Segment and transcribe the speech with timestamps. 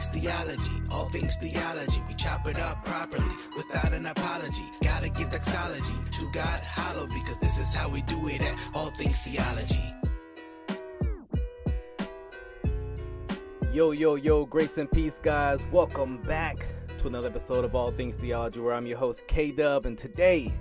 [0.00, 2.00] things theology, all things theology.
[2.08, 4.64] We chop it up properly without an apology.
[4.82, 8.90] Gotta give doxology to God hollow because this is how we do it at all
[8.90, 9.94] things theology.
[13.72, 15.64] Yo, yo, yo, grace and peace, guys.
[15.70, 16.64] Welcome back
[16.98, 20.52] to another episode of All Things Theology, where I'm your host, K Dub, and today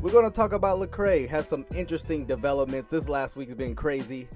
[0.00, 1.28] we're going to talk about Lecrae.
[1.28, 2.88] Has some interesting developments.
[2.88, 4.28] This last week's been crazy.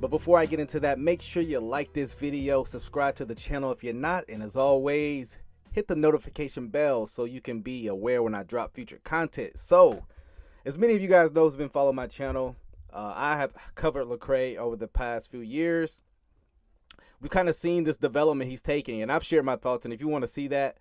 [0.00, 3.34] But before I get into that, make sure you like this video, subscribe to the
[3.34, 5.38] channel if you're not, and as always,
[5.72, 9.58] hit the notification bell so you can be aware when I drop future content.
[9.58, 10.06] So,
[10.64, 12.56] as many of you guys know who's been following my channel,
[12.90, 16.00] uh, I have covered Lecrae over the past few years.
[17.20, 19.84] We've kind of seen this development he's taking, and I've shared my thoughts.
[19.84, 20.78] And if you want to see that,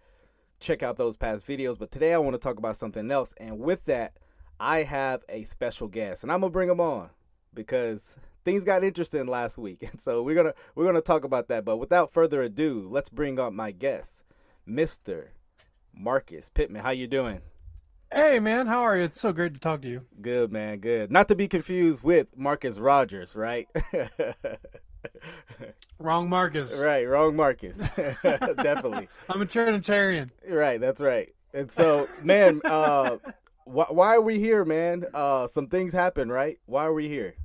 [0.62, 1.78] check out those past videos.
[1.78, 3.34] But today I want to talk about something else.
[3.38, 4.14] And with that,
[4.62, 7.10] I have a special guest, and I'm gonna bring him on
[7.54, 8.18] because
[8.50, 11.66] things got interesting last week, and so we're gonna we're gonna talk about that.
[11.66, 14.24] But without further ado, let's bring up my guest,
[14.66, 15.32] Mister
[15.94, 16.82] Marcus Pittman.
[16.82, 17.42] How you doing?
[18.12, 19.04] Hey man, how are you?
[19.04, 20.02] It's so great to talk to you.
[20.20, 21.12] Good man, good.
[21.12, 23.68] Not to be confused with Marcus Rogers, right?
[26.00, 26.76] Wrong Marcus.
[26.78, 27.78] Right, wrong Marcus.
[27.96, 29.10] Definitely.
[29.30, 30.30] I'm a Trinitarian.
[30.48, 31.30] Right, that's right.
[31.54, 33.18] And so, man, uh,
[33.66, 35.06] wh- why are we here, man?
[35.14, 36.58] Uh, some things happen, right?
[36.66, 37.36] Why are we here?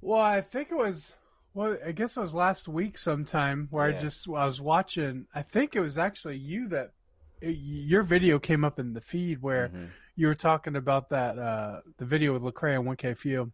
[0.00, 1.14] Well, I think it was.
[1.54, 3.96] Well, I guess it was last week sometime where Yeah.
[3.96, 5.26] I just I was watching.
[5.34, 6.92] I think it was actually you that
[7.40, 9.88] your video came up in the feed where Mhm.
[10.16, 13.52] you were talking about that uh, the video with Lecrae and 1K Phew,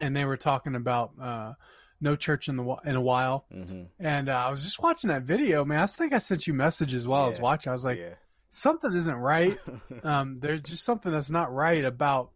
[0.00, 1.54] and they were talking about uh,
[2.00, 3.46] no church in the in a while.
[3.52, 3.88] Mhm.
[3.98, 5.80] And uh, I was just watching that video, man.
[5.80, 7.42] I think I sent you messages while I was Yeah.
[7.42, 7.70] watching.
[7.70, 8.14] I was like, yeah.
[8.50, 9.58] something isn't right.
[10.04, 12.30] um, there's just something that's not right about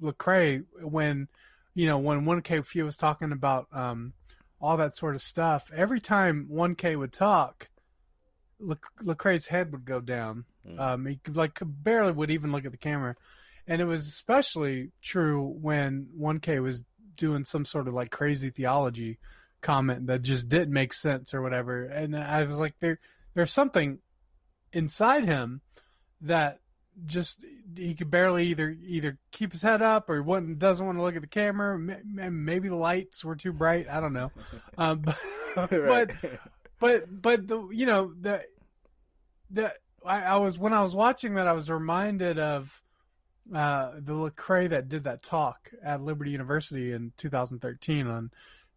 [0.00, 1.28] Lecrae when,
[1.74, 4.12] you know, when 1K Phew was talking about um,
[4.60, 5.70] all that sort of stuff.
[5.74, 7.68] Every time 1K would talk,
[8.58, 10.44] Le- Lecrae's head would go down.
[10.68, 10.78] Mm.
[10.78, 13.16] Um, he could, like barely would even look at the camera,
[13.66, 16.84] and it was especially true when 1K was
[17.16, 19.18] doing some sort of like crazy theology
[19.62, 21.84] comment that just didn't make sense or whatever.
[21.84, 22.98] And I was like, there,
[23.34, 23.98] there's something
[24.72, 25.60] inside him
[26.22, 26.60] that
[27.06, 27.44] just
[27.76, 31.16] he could barely either either keep his head up or wouldn't, doesn't want to look
[31.16, 31.78] at the camera.
[31.78, 33.88] May- Maybe the lights were too bright.
[33.88, 34.30] I don't know.
[34.78, 35.02] Um,
[35.54, 36.10] but, right.
[36.22, 36.40] but
[36.78, 38.42] but but the you know the
[39.50, 39.74] the
[40.04, 42.80] I, I was when I was watching that I was reminded of
[43.54, 48.30] uh, the Lecrae that did that talk at Liberty University in 2013 on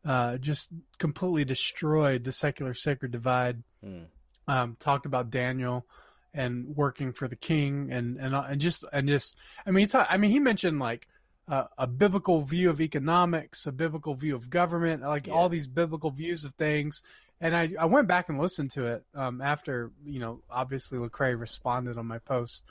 [0.06, 3.64] uh, just completely destroyed the secular sacred divide.
[3.86, 4.06] Mm.
[4.48, 5.86] Um, talked about Daniel
[6.34, 9.36] and working for the king and and and just and just
[9.66, 11.08] I mean he I mean he mentioned like
[11.48, 15.34] uh, a biblical view of economics, a biblical view of government, like Yeah.
[15.34, 17.04] all these biblical views of things.
[17.42, 21.38] And I, I went back and listened to it um, after you know obviously Lecrae
[21.38, 22.64] responded on my post,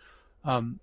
[0.45, 0.81] um,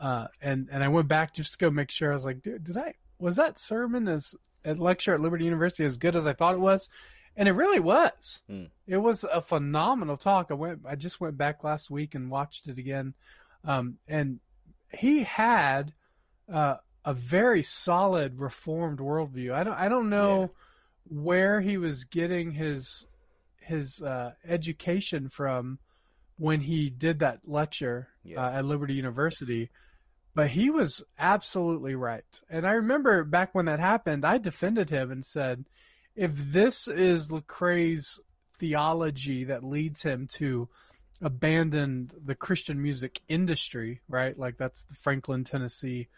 [0.00, 2.64] uh, and and I went back just to go make sure I was like, dude,
[2.64, 6.32] did I was that sermon as at lecture at Liberty University as good as I
[6.32, 6.90] thought it was?
[7.36, 8.42] And it really was.
[8.48, 8.64] Hmm.
[8.86, 10.48] It was a phenomenal talk.
[10.50, 13.14] I went I just went back last week and watched it again,
[13.64, 14.40] um, and
[14.92, 15.92] he had
[16.52, 19.52] uh, a very solid reformed worldview.
[19.54, 20.50] I don't I don't know
[21.08, 23.06] where he was getting his
[23.60, 25.78] his uh, education from
[26.36, 28.44] when he did that lecture Yeah.
[28.44, 29.70] uh, at Liberty University,
[30.34, 32.24] but he was absolutely right.
[32.50, 35.64] And I remember back when that happened, I defended him and said,
[36.16, 38.20] if this is Lecrae's
[38.58, 40.68] theology that leads him to
[41.22, 44.38] abandon the Christian music industry, right?
[44.38, 46.08] Like that's the Franklin, Tennessee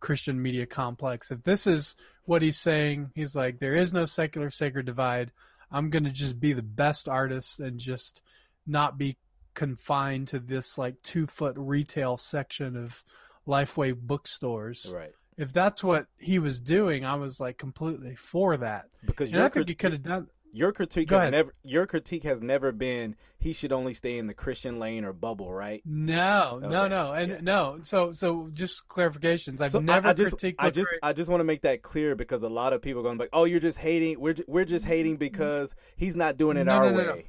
[0.00, 1.30] Christian media complex.
[1.30, 5.30] If this is what he's saying, he's like, there is no secular sacred divide.
[5.70, 8.20] I'm going to just be the best artist and just
[8.66, 9.16] not be
[9.54, 13.02] confined to this like two foot retail section of
[13.46, 14.92] Lifeway bookstores.
[14.94, 15.12] Right.
[15.38, 18.86] If that's what he was doing, I was like completely for that.
[19.06, 20.26] Because And I think crit- he could have done.
[20.52, 24.34] your critique has never your critique has never been he should only stay in the
[24.34, 25.82] Christian lane or bubble, right?
[25.84, 27.38] No, no, Okay, no, and yeah.
[27.40, 27.78] no.
[27.82, 29.60] So, so just clarifications.
[29.60, 30.56] I've So never I, just critiqued.
[30.60, 30.94] I just.
[31.02, 33.22] I just want to make that clear because a lot of people are going to
[33.22, 34.20] be like, "Oh, you're just hating.
[34.20, 35.18] We're we're just hating mm-hmm.
[35.20, 37.12] because he's not doing it No, our no, no, no.
[37.14, 37.24] way."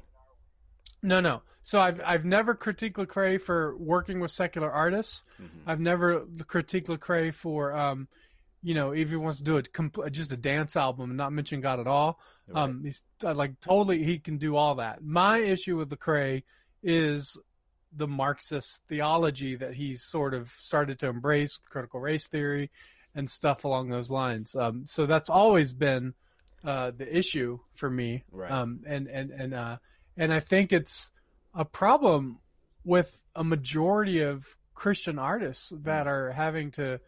[1.04, 1.42] No, no.
[1.62, 5.22] So I've I've never critiqued Lecrae for working with secular artists.
[5.40, 5.48] Mhm.
[5.66, 8.08] I've never critiqued Lecrae for, um,
[8.62, 11.32] you know, if he wants to do a compl- just a dance album and not
[11.32, 12.18] mention God at all.
[12.54, 15.02] Um, he's uh, like totally he can do all that.
[15.02, 16.42] My issue with Lecrae
[16.82, 17.38] is
[17.96, 22.70] the Marxist theology that he's sort of started to embrace with critical race theory
[23.14, 24.54] and stuff along those lines.
[24.56, 26.14] Um, so that's always been
[26.64, 28.24] uh, the issue for me.
[28.32, 28.50] Right.
[28.50, 29.76] Um, and and and uh,
[30.16, 31.10] and I think it's
[31.54, 32.38] a problem
[32.84, 37.00] with a majority of Christian artists that are having to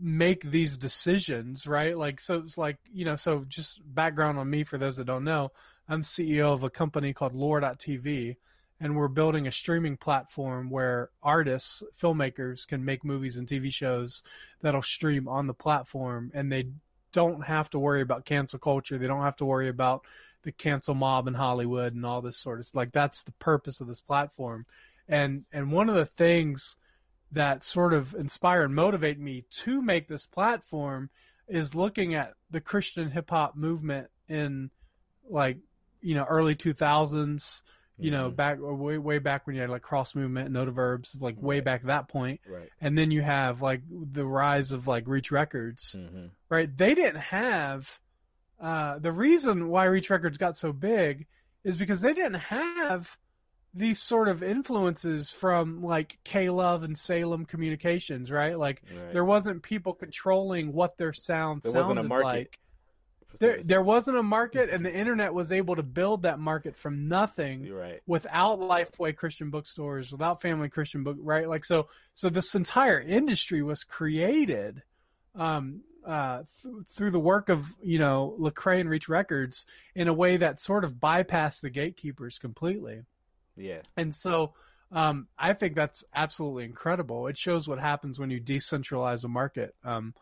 [0.00, 1.96] make these decisions, right?
[1.96, 5.24] Like, so it's like, you know, so just background on me for those that don't
[5.24, 5.50] know,
[5.88, 8.36] I'm CEO of a company called Lore.tv,
[8.80, 14.22] and we're building a streaming platform where artists, filmmakers can make movies and TV shows
[14.62, 16.68] that'll stream on the platform, and they
[17.12, 18.96] don't have to worry about cancel culture.
[18.96, 20.04] They don't have to worry about
[20.42, 23.86] the cancel mob in Hollywood and all this sort of like that's the purpose of
[23.86, 24.66] this platform.
[25.08, 26.76] And and one of the things
[27.32, 31.10] that sort of inspire and motivate me to make this platform
[31.48, 34.70] is looking at the Christian hip hop movement in
[35.28, 35.58] like
[36.00, 37.62] you know early 2000s
[37.98, 38.36] you know Mhm.
[38.36, 41.64] back way way back when you had like cross movement Knowdaverbs like way Right.
[41.64, 42.70] back that point Right.
[42.80, 46.26] and then you have like the rise of like reach records Mm-hmm.
[46.48, 46.74] right?
[46.76, 47.98] They didn't have
[48.60, 51.26] uh, the reason why Reach Records got so big
[51.64, 53.16] is because they didn't have
[53.72, 58.58] these sort of influences from like K Love and Salem Communications, right?
[58.58, 59.12] Like Right.
[59.12, 62.58] there wasn't people controlling what their sound There sounded wasn't a market like.
[63.38, 67.06] There, there wasn't a market, and the internet was able to build that market from
[67.06, 68.00] nothing right.
[68.04, 71.48] without Lifeway Christian bookstores, without Family Christian book, right?
[71.48, 74.82] Like so, so this entire industry was created
[75.36, 80.14] um, uh, th- through the work of you know Lecrae and Reach Records in a
[80.14, 83.02] way that sort of bypassed the gatekeepers completely.
[83.56, 83.82] Yeah.
[83.96, 84.54] And so
[84.92, 87.26] um, I think that's absolutely incredible.
[87.26, 89.74] It shows what happens when you decentralize a market.
[89.84, 90.14] Um,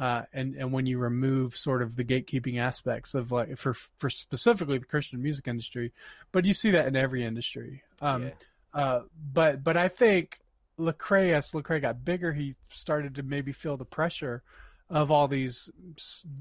[0.00, 4.08] uh, and and when you remove sort of the gatekeeping aspects of like for for
[4.08, 5.92] specifically the Christian music industry,
[6.32, 7.82] but you see that in every industry.
[8.00, 8.30] Um, yeah.
[8.72, 9.02] uh,
[9.32, 10.38] but but I think
[10.78, 14.42] Lecrae, as Lecrae got bigger, he started to maybe feel the pressure
[14.92, 15.70] of all these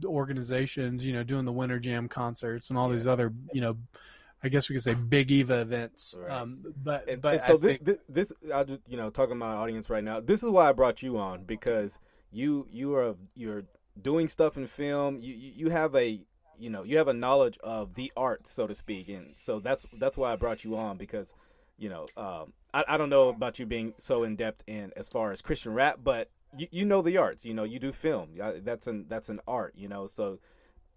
[0.04, 3.78] organizations, you know, doing the Winter Jam concerts and all these other, you know,
[4.44, 6.16] I guess we could say big Eva events.
[6.18, 6.32] Right.
[6.32, 9.10] Um, but And, but and so I this, think, this, this, I'll just you know
[9.10, 10.20] talking to my audience right now.
[10.20, 11.98] This is why I brought you on because
[12.32, 13.64] you you are you're
[14.02, 15.20] doing stuff in film.
[15.22, 16.20] You you you have a
[16.58, 19.86] you know you have a knowledge of the art, so to speak, and so that's
[20.00, 21.34] that's why I brought you on because
[21.78, 25.08] you know um, I I don't know about you being so in depth in as
[25.08, 27.46] far as Christian rap, but you, you know the arts.
[27.46, 28.30] You know you do film.
[28.64, 29.74] That's an that's an art.
[29.76, 30.40] You know so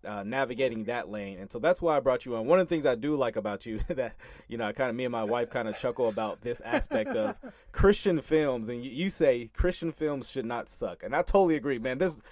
[0.04, 1.38] uh, navigating that lane.
[1.38, 2.46] And so that's why I brought you on.
[2.46, 4.14] One of the things I do like about you that,
[4.48, 7.14] you know, I kind of, me and my wife kind of chuckle about this aspect
[7.14, 7.38] of
[7.72, 8.68] Christian films.
[8.68, 11.02] And you, you say Christian films should not suck.
[11.02, 11.98] And I totally agree, man.
[11.98, 12.22] There's,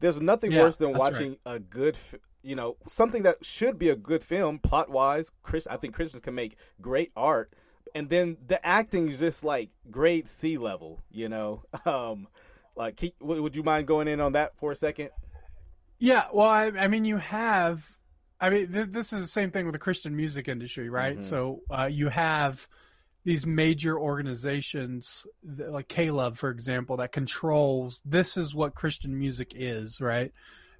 [0.00, 1.96] there's nothing Yeah, worse than watching a good,
[2.42, 5.30] you know, something that should be a good film plot wise.
[5.42, 7.52] Chris, I think Christians can make great art.
[7.94, 11.62] And then the acting is just like grade C level, you know.
[11.86, 12.28] Um,
[12.76, 15.10] like, keep, would you mind going in on that for a second?
[15.98, 17.88] yeah, well, I, I mean, you have,
[18.40, 21.18] I mean, th- this is the same thing with the Christian music industry, right?
[21.18, 21.24] Mhm.
[21.24, 22.66] So uh, you have
[23.24, 30.00] these major organizations like K-Love, for example, that controls this is what Christian music is,
[30.00, 30.32] right?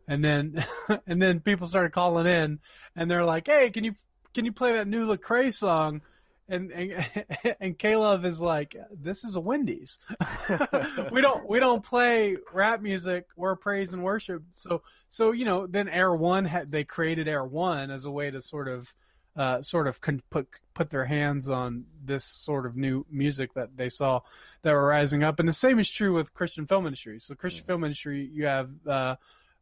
[0.08, 0.64] And then
[1.06, 2.58] and then people started calling in
[2.96, 3.94] and they're like, "Hey, can you
[4.34, 6.02] can you play that new Lecrae song?"
[6.48, 7.06] And and
[7.60, 9.98] and K-Love is like, "This is a Wendy's.
[11.12, 13.26] we don't we don't play rap music.
[13.36, 17.44] We're praise and worship." So so you know, then Air One had they created Air
[17.44, 18.92] One as a way to sort of
[19.36, 23.76] uh, sort of con- put put their hands on this sort of new music that
[23.76, 24.20] they saw
[24.62, 25.40] that were rising up.
[25.40, 27.19] And the same is true with Christian film industry.
[27.19, 29.17] So Christian film industry, you have uh,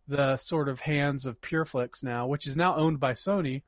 [0.09, 3.63] the sort of hands of Pureflix now, which is now owned by Sony.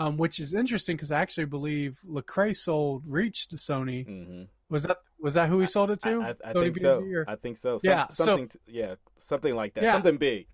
[0.00, 4.06] Um, which is interesting because I actually believe Lecrae sold Reach to Sony.
[4.06, 4.42] Mm-hmm.
[4.70, 6.20] Was that was that who he sold it to?
[6.20, 7.00] I, I, I think so.
[7.00, 7.78] Or- I think so.
[7.78, 8.48] Some, Yeah, so- something.
[8.48, 9.82] t- yeah, something like that.
[9.84, 9.92] Yeah.
[9.92, 10.46] Something big.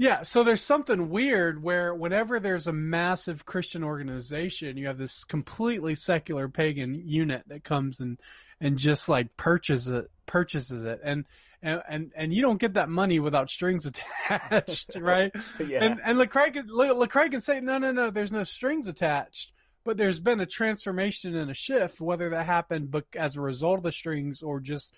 [0.00, 5.24] Yeah, so there's something weird where whenever there's a massive Christian organization, you have this
[5.24, 8.16] completely secular pagan unit that comes and
[8.60, 11.24] and just like purchases it, purchases it, and
[11.62, 13.86] and and, and you don't get that money without strings
[14.30, 15.32] attached, right?
[15.66, 15.84] Yeah.
[15.84, 19.52] And and Lecrae can, Le- Lecrae can say, no, no, no, there's no strings attached.
[19.84, 23.78] But there's been a transformation and a shift, whether that happened but as a result
[23.78, 24.94] of the strings or just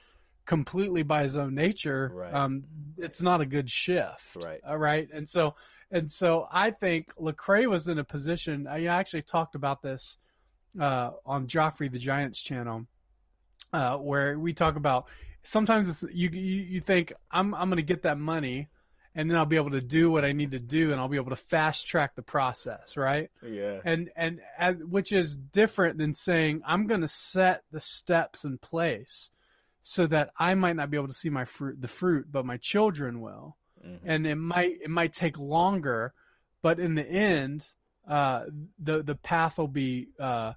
[0.46, 2.10] completely by his own nature.
[2.12, 2.34] Right.
[2.34, 2.64] Um,
[2.98, 4.36] it's not a good shift.
[4.36, 4.60] Right.
[4.66, 5.08] All right.
[5.12, 5.54] And so
[5.90, 8.66] and so I think Lecrae was in a position.
[8.66, 10.18] I actually talked about this
[10.80, 12.86] uh, on Joffrey the Giants channel,
[13.72, 15.08] uh, where we talk about
[15.42, 18.68] sometimes it's, you, you you think I'm I'm going to get that money,
[19.14, 21.16] and then I'll be able to do what I need to do, and I'll be
[21.16, 23.30] able to fast track the process, right?
[23.42, 23.80] yeah.
[23.84, 28.58] And and as, which is different than saying I'm going to set the steps in
[28.58, 29.30] place
[29.82, 32.56] so that I might not be able to see my fruit the fruit, but my
[32.58, 34.00] children will Mhm.
[34.04, 36.12] and it might it might take longer
[36.60, 37.66] but in the end
[38.06, 38.44] uh,
[38.78, 40.52] the the path will be uh,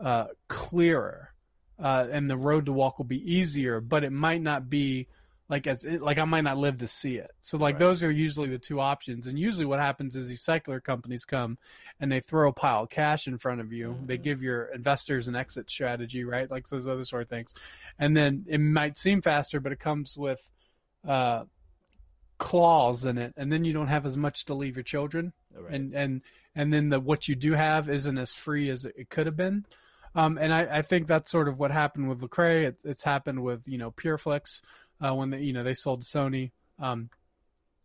[0.00, 1.33] uh, clearer,
[1.78, 3.80] uh, and the road to walk will be easier.
[3.80, 5.08] But it might not be
[5.48, 7.30] like as like I might not live to see it.
[7.42, 7.80] So like Right.
[7.80, 9.26] those are usually the two options.
[9.26, 11.58] And usually what happens is these secular companies come
[12.00, 13.98] and they throw a pile of cash in front of you.
[14.06, 14.22] They Mhm.
[14.22, 16.50] give your investors an exit strategy, right?
[16.50, 17.52] Like those other sort of things.
[17.98, 20.50] And then it might seem faster, but it comes with
[21.06, 21.44] uh
[22.38, 25.72] clause in it and then you don't have as much to leave your children Right.
[25.74, 26.22] and and
[26.56, 29.64] and then the what you do have isn't as free as it could have been.
[30.14, 32.68] Um, and I, I think that's sort of what happened with Lecrae.
[32.68, 34.60] It, it's happened with you know Pureflix
[35.00, 36.52] uh, when they you know they sold Sony.
[36.78, 37.10] Um,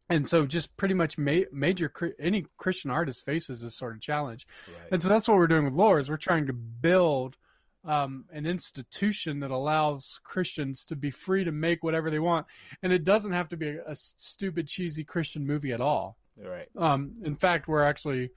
[0.09, 4.47] and so just pretty much ma- major any Christian artist faces this sort of challenge.
[4.67, 4.89] right.
[4.91, 7.37] And so that's what we're doing with Lore is we're trying to build
[7.85, 12.47] um, an institution that allows Christians to be free to make whatever they want,
[12.83, 16.17] and it doesn't have to be a, a stupid cheesy Christian movie at all.
[16.43, 16.67] right.
[16.77, 18.31] Um, in fact, we're actually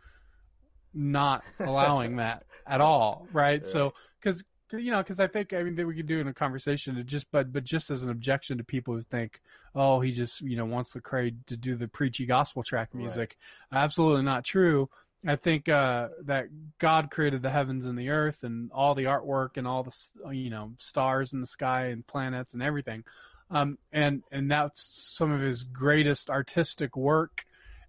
[0.95, 3.65] not allowing that at all, right?
[3.65, 6.35] So, because you know, because I think I mean that we could do in a
[6.35, 9.41] conversation, to just but but just as an objection to people who think,
[9.75, 13.03] oh, he just you know wants the crowd to do the preachy gospel track Right.
[13.03, 13.37] music.
[13.73, 14.89] Absolutely not true.
[15.27, 16.47] I think uh, that
[16.81, 20.51] God created the heavens and the earth and all the artwork and all the you
[20.51, 23.05] know stars in the sky and planets and everything,
[23.51, 24.83] um, and and that's
[25.17, 27.45] some of His greatest artistic work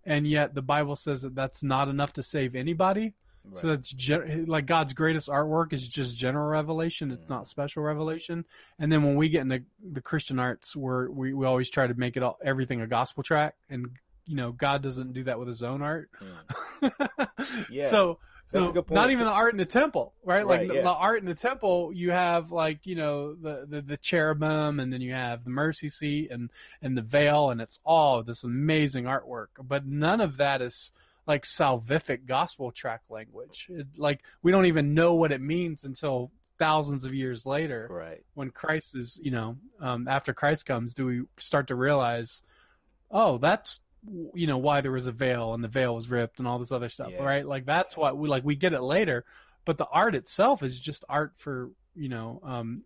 [0.05, 3.13] and yet the Bible says that that's not enough to save anybody.
[3.51, 7.12] So that's gen- like God's greatest artwork is just general revelation.
[7.12, 7.31] It's mm.
[7.31, 8.45] not special revelation.
[8.79, 11.93] And then when we get into the Christian arts, we're, we we always try to
[11.93, 13.89] make it all everything a gospel track, and
[14.25, 16.10] you know God doesn't do that with His own art.
[16.81, 16.91] Mm.
[17.69, 18.19] Yeah, so.
[18.51, 18.95] That's So a good point.
[18.95, 20.45] not even the art in the temple, right?
[20.45, 20.81] Like Right, the, yeah.
[20.83, 24.91] the art in the temple, you have like you know the, the the cherubim, and
[24.91, 26.50] then you have the mercy seat and
[26.81, 29.47] and the veil, and it's all this amazing artwork.
[29.62, 30.91] But none of that is
[31.25, 33.67] like salvific gospel track language.
[33.69, 38.23] It, like we don't even know what it means until thousands of years later, right.
[38.35, 42.41] when Christ is, you know, um, after Christ comes, do we start to realize,
[43.09, 43.79] oh, that's
[44.33, 46.72] you know why there was a veil and the veil was ripped and all this
[46.72, 47.24] other stuff, Yeah.
[47.24, 47.45] right?
[47.45, 49.25] Like that's what we like we get it later,
[49.65, 52.83] but the art itself is just art for you know um,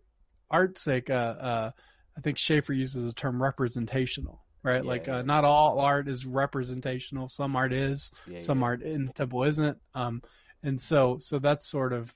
[0.50, 1.10] art's sake.
[1.10, 1.72] Uh, uh,
[2.18, 4.84] I think Schaeffer uses the term representational, right?
[4.84, 5.18] Yeah, like yeah.
[5.18, 7.30] uh, not all art is representational.
[7.30, 9.78] Some art is, some art in the temple isn't.
[9.96, 10.22] Um,
[10.64, 12.14] and so so that's sort of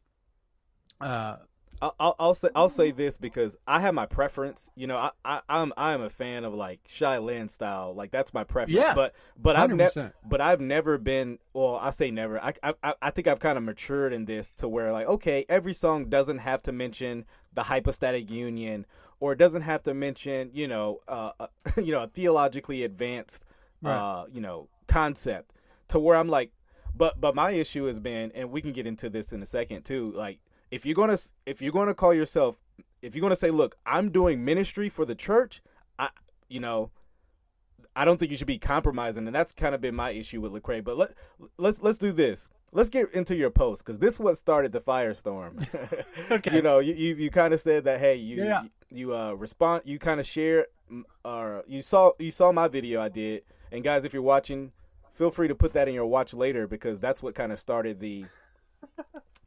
[1.00, 1.38] uh,
[1.82, 4.70] I'll, I'll, I'll say I'll say this because I have my preference.
[4.76, 7.94] You know, I, I I'm I'm a fan of like Shai Linne style.
[7.96, 8.78] Like that's my preference.
[8.78, 8.94] Yeah.
[8.94, 11.40] But but I've never but I've never been.
[11.54, 12.40] Well, I say never.
[12.44, 15.74] I I I think I've kind of matured in this to where like okay, every
[15.74, 18.86] song doesn't have to mention the hypostatic union
[19.20, 21.48] or it doesn't have to mention you know uh uh,
[21.82, 23.44] you know a theologically advanced
[23.82, 23.94] Right.
[23.94, 25.52] uh you know concept
[25.90, 26.52] to where I'm like
[26.96, 29.84] but but my issue has been and we can get into this in a second
[29.84, 30.40] too like
[30.72, 32.60] if you're gonna if you're gonna call yourself
[33.02, 35.62] if you're gonna say look i'm doing ministry for the church
[36.00, 36.10] i
[36.50, 36.90] you know
[37.96, 40.52] i don't think you should be compromising and that's kind of been my issue with
[40.54, 41.14] lecrae but let
[41.58, 44.80] let's let's do this let's get into your post because this is what started the
[44.80, 45.68] firestorm
[46.32, 46.56] Okay.
[46.56, 48.64] you know you you, you kind of said that hey you Yeah.
[48.90, 53.02] you uh respond you kind of share mm, or you saw you saw my video
[53.02, 54.72] i did and guys if you're watching
[55.14, 58.00] feel free to put that in your watch later because that's what kind of started
[58.00, 58.26] the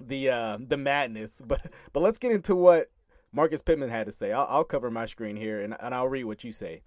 [0.01, 1.61] the uh the madness but
[1.93, 2.91] but let's get into what
[3.33, 4.33] marcus pittman had to say.
[4.33, 6.83] I'll, I'll cover my screen here and, and i'll read what you say.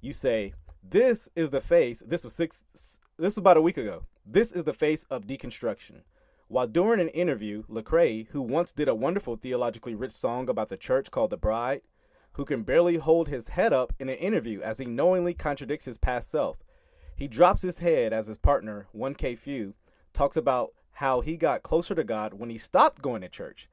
[0.00, 4.04] You say this is the face this was six this was about a week ago.
[4.24, 6.02] This is the face of deconstruction.
[6.48, 10.76] While during an interview lecrae who once did a wonderful theologically rich song about the
[10.76, 11.82] church called the bride
[12.32, 15.98] who can barely hold his head up in an interview as he knowingly contradicts his
[15.98, 16.62] past self
[17.16, 19.74] he drops his head as his partner 1k Phew
[20.12, 23.68] talks about how he got closer to god when he stopped going to church.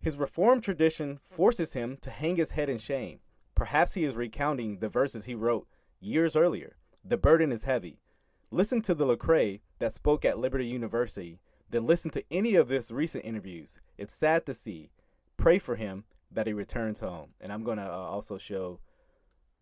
[0.00, 3.20] His reformed tradition forces him to hang his head in shame.
[3.54, 5.66] Perhaps he is recounting the verses he wrote
[6.00, 6.76] years earlier.
[7.04, 8.00] The burden is heavy.
[8.50, 11.40] Listen to the lecrae that spoke at liberty university
[11.70, 13.78] then listen to any of his recent interviews.
[13.96, 14.90] It's sad to see.
[15.36, 17.30] Pray for him that he returns home.
[17.40, 18.80] And i'm going to uh, also show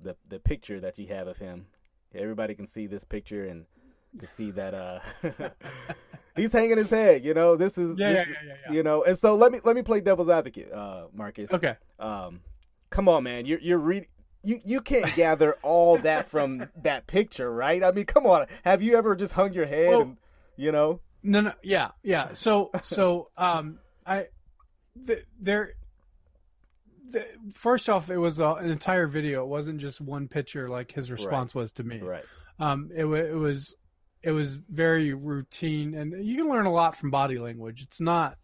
[0.00, 1.66] the the picture that you have of him.
[2.14, 3.66] Everybody can see this picture and
[4.18, 5.00] to see that uh
[6.38, 9.02] he's hanging his head you know this is Yeah, this yeah, yeah, yeah, you know
[9.02, 11.76] and so let me let me play devil's advocate uh marcus okay.
[11.98, 12.40] um
[12.90, 14.08] come on man you're you're reading
[14.42, 17.82] you, you can't gather all that from that picture, right?
[17.82, 18.46] I mean, come on.
[18.64, 20.16] Have you ever just hung your head Well- and,
[20.56, 21.00] you know?
[21.22, 22.32] No, no, yeah, yeah.
[22.32, 24.28] So, so, um, I,
[25.04, 25.72] th- there,
[27.10, 29.42] the, first off, it was an entire video.
[29.42, 31.98] It wasn't just one picture like his response was to me.
[32.00, 32.24] Right.
[32.60, 33.74] Um, it, it was
[34.22, 37.82] it was very routine, and you can learn a lot from body language.
[37.82, 38.36] It's not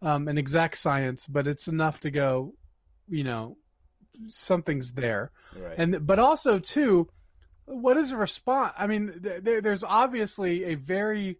[0.00, 2.54] um, an exact science, but it's enough to go,
[3.08, 3.56] you know,
[4.28, 5.32] something's there.
[5.56, 5.74] Right.
[5.76, 7.08] And but also too,
[7.64, 8.74] what is a response?
[8.78, 11.38] I mean, there, there's obviously a very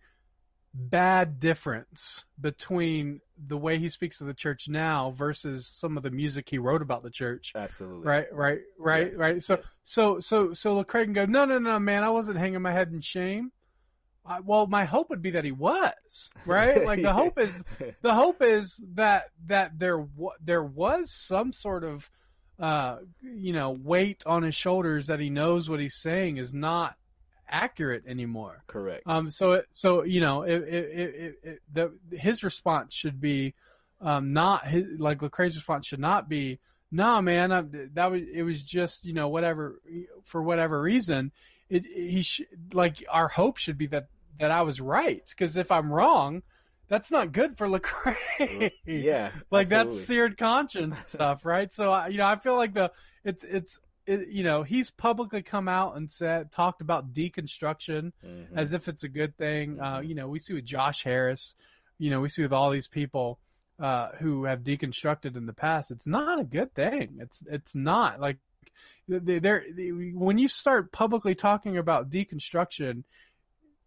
[0.74, 6.10] bad difference between the way he speaks of the church now versus some of the
[6.10, 7.52] music he wrote about the church.
[7.54, 8.06] Absolutely.
[8.06, 9.18] Right, right, right, Yeah.
[9.18, 9.42] right.
[9.42, 12.72] So, so, so, so Lecrae can go, no, no, no, man, I wasn't hanging my
[12.72, 13.50] head in shame.
[14.24, 16.84] I, well, my hope would be that he was, right?
[16.84, 17.62] Like the hope is,
[18.02, 22.10] the hope is that that there wa- there was some sort of,
[22.58, 26.96] uh, you know, weight on his shoulders that he knows what he's saying is not
[27.48, 28.62] accurate anymore.
[28.66, 29.02] Correct.
[29.06, 33.54] Um, so, it, so you know, it, it, it, it, the his response should be,
[34.00, 36.58] um, not his like Lecrae's response should not be,
[36.90, 39.80] nah, man, I, that was it was just you know whatever
[40.24, 41.32] for whatever reason.
[41.70, 44.08] It he sh- like our hope should be that
[44.40, 46.42] that I was right because if I'm wrong,
[46.88, 48.70] that's not good for Lecrae.
[48.86, 49.32] yeah.
[49.50, 49.94] like absolutely.
[49.96, 51.72] that's seared conscience stuff, right?
[51.72, 52.90] So I- you know, I feel like the
[53.24, 58.46] it's it's it, you know he's publicly come out and said talked about deconstruction Mhm.
[58.56, 59.78] as if it's a good thing.
[59.80, 60.08] Uh, Mhm.
[60.08, 61.54] you know, we see with Josh Harris,
[61.98, 63.38] you know, we see with all these people
[63.80, 65.90] uh, who have deconstructed in the past.
[65.92, 67.18] It's not a good thing.
[67.20, 68.38] It's it's not like
[69.08, 69.40] they-
[70.14, 73.04] when you start publicly talking about deconstruction.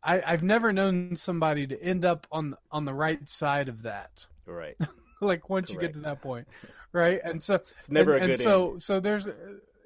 [0.03, 4.25] I, I've never known somebody to end up on on the right side of that.
[4.48, 4.75] right.
[5.21, 6.48] like once you get to that point,
[6.91, 7.21] right?
[7.24, 8.81] And so It's never and, a good and so end.
[8.83, 9.29] so there's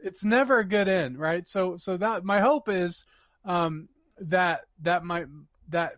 [0.01, 1.45] it's never a good end, right?
[1.45, 3.03] So so that my hope is
[3.43, 5.25] um, that that my
[5.69, 5.95] that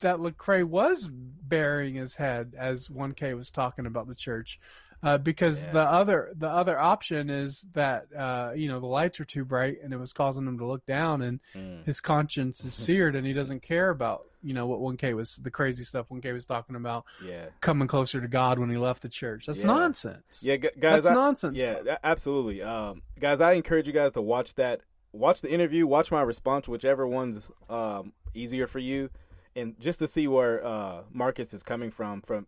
[0.00, 4.58] that Lecrae was burying his head as 1K was talking about the church.
[5.02, 5.70] Uh, because Yeah.
[5.72, 9.78] the other the other option is that uh, you know the lights are too bright
[9.82, 11.84] and it was causing him to look down and Mm.
[11.86, 15.50] his conscience is seared and he doesn't care about you know what 1K was the
[15.50, 17.46] crazy stuff 1K was talking about Yeah.
[17.62, 19.46] coming closer to God when he left the church.
[19.46, 19.66] That's Yeah.
[19.66, 20.42] nonsense.
[20.42, 20.72] Yeah, guys.
[20.76, 21.56] That's I- nonsense.
[21.56, 22.62] Yeah, a- absolutely.
[22.62, 24.80] Um, guys, I encourage you guys to watch that.
[25.12, 25.86] Watch the interview.
[25.86, 29.10] Watch my response, whichever one's um, easier for you,
[29.56, 32.46] and just to see where uh, Marcus is coming from from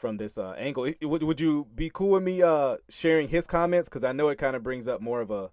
[0.00, 0.90] from this uh, angle.
[1.02, 3.88] Would would you be cool with me uh, sharing his comments?
[3.88, 5.50] Because I know it kind of brings up more of a,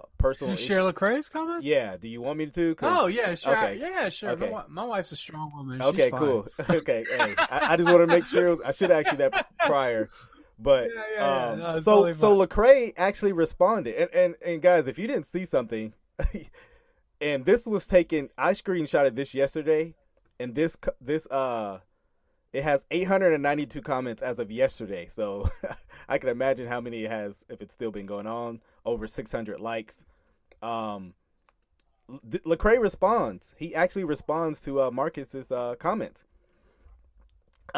[0.00, 0.54] a personal.
[0.54, 0.80] You share.
[0.80, 1.66] Lecrae's comments?
[1.66, 1.96] Yeah.
[1.96, 2.76] Do you want me to?
[2.82, 3.56] Oh yeah, sure.
[3.56, 3.78] Okay.
[3.78, 4.30] Yeah, sure.
[4.30, 4.50] Okay.
[4.50, 5.78] My, my wife's a strong woman.
[5.78, 6.46] She's Okay, cool.
[6.70, 8.48] okay, hey, I, I just want to make sure.
[8.48, 10.08] Was, I should you that prior,
[10.58, 11.46] but Yeah, yeah, yeah.
[11.50, 12.36] um, No, so totally so.
[12.36, 15.92] Lecrae actually responded, and and and guys, if you didn't see something,
[17.20, 19.94] and this was taken, I screenshotted this yesterday,
[20.38, 21.80] and this this uh,
[22.58, 25.06] it has 892 comments as of yesterday.
[25.08, 25.48] So
[26.08, 28.60] I can imagine how many it has if it's still been going on.
[28.84, 30.04] Over 600 likes.
[30.60, 31.14] Um,
[32.10, 33.54] Lecrae responds.
[33.56, 36.24] He actually responds to uh, Marcus's uh, comments.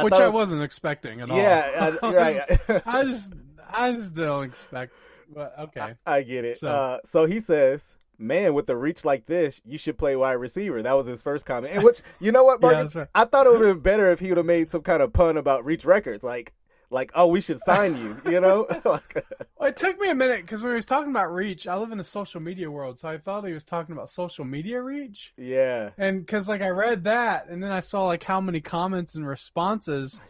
[0.01, 1.37] Which I was- wasn't expecting at all.
[1.37, 2.41] Yeah, uh, right.
[2.87, 3.33] I just,
[3.71, 4.95] I just don't expect.
[5.35, 5.95] But okay.
[6.07, 6.61] I get it.
[6.61, 10.35] So- Uh, so he says, "Man, with a reach like this, you should play wide
[10.35, 11.75] receiver." That was his first comment.
[11.75, 12.85] And which, you know what, Marcus?
[12.85, 13.09] that's right.
[13.15, 15.13] I thought it would have been better if he would have made some kind of
[15.13, 16.53] pun about reach records, like,
[16.93, 18.31] like, oh, we should sign you.
[18.31, 18.67] You know?
[18.85, 19.25] Like,
[19.59, 21.93] Well, it took me a minute because when he was talking about reach, I live
[21.93, 25.33] in the social media world, so I thought he was talking about social media reach.
[25.37, 29.15] yeah, And because like I read that, and then I saw like how many comments
[29.15, 30.21] and responses.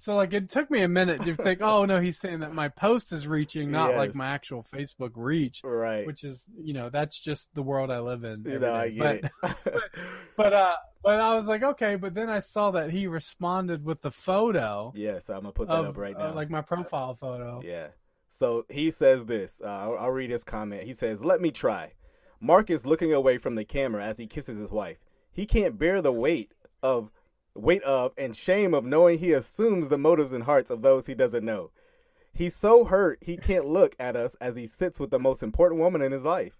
[0.00, 2.68] So like it took me a minute to think, oh no, he's saying that my
[2.68, 6.06] post is reaching, not like my actual Facebook reach, right.
[6.06, 8.42] which is you know that's just the world I live in.
[8.46, 9.16] you know, I but,
[9.66, 9.74] it.
[10.38, 14.00] but uh, but I was like, okay, but then I saw that he responded with
[14.00, 16.34] the photo yes, yeah, so I'm gonna put that of up right uh, now.
[16.34, 17.60] like my profile photo.
[17.62, 17.88] Yeah.
[18.30, 19.60] So he says this.
[19.62, 20.84] Uh, I'll, I'll read his comment.
[20.84, 21.92] He says, "Let me try."
[22.40, 24.96] Mark is looking away from the camera as he kisses his wife.
[25.30, 27.10] He can't bear the weight of
[27.62, 31.14] weight of and shame of knowing he assumes the motives and hearts of those he
[31.14, 31.70] doesn't know.
[32.32, 35.80] He's so hurt he can't look at us as he sits with the most important
[35.80, 36.56] woman in his life.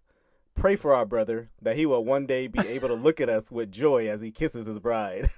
[0.55, 3.51] Pray for our brother that he will one day be able to look at us
[3.51, 5.31] with joy as he kisses his bride.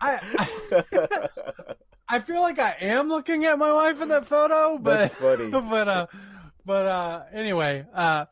[0.00, 1.28] I, I
[2.10, 5.50] I feel like I am looking at my wife in that photo, but That's funny.
[5.50, 6.06] but uh,
[6.64, 8.24] but uh, anyway, uh,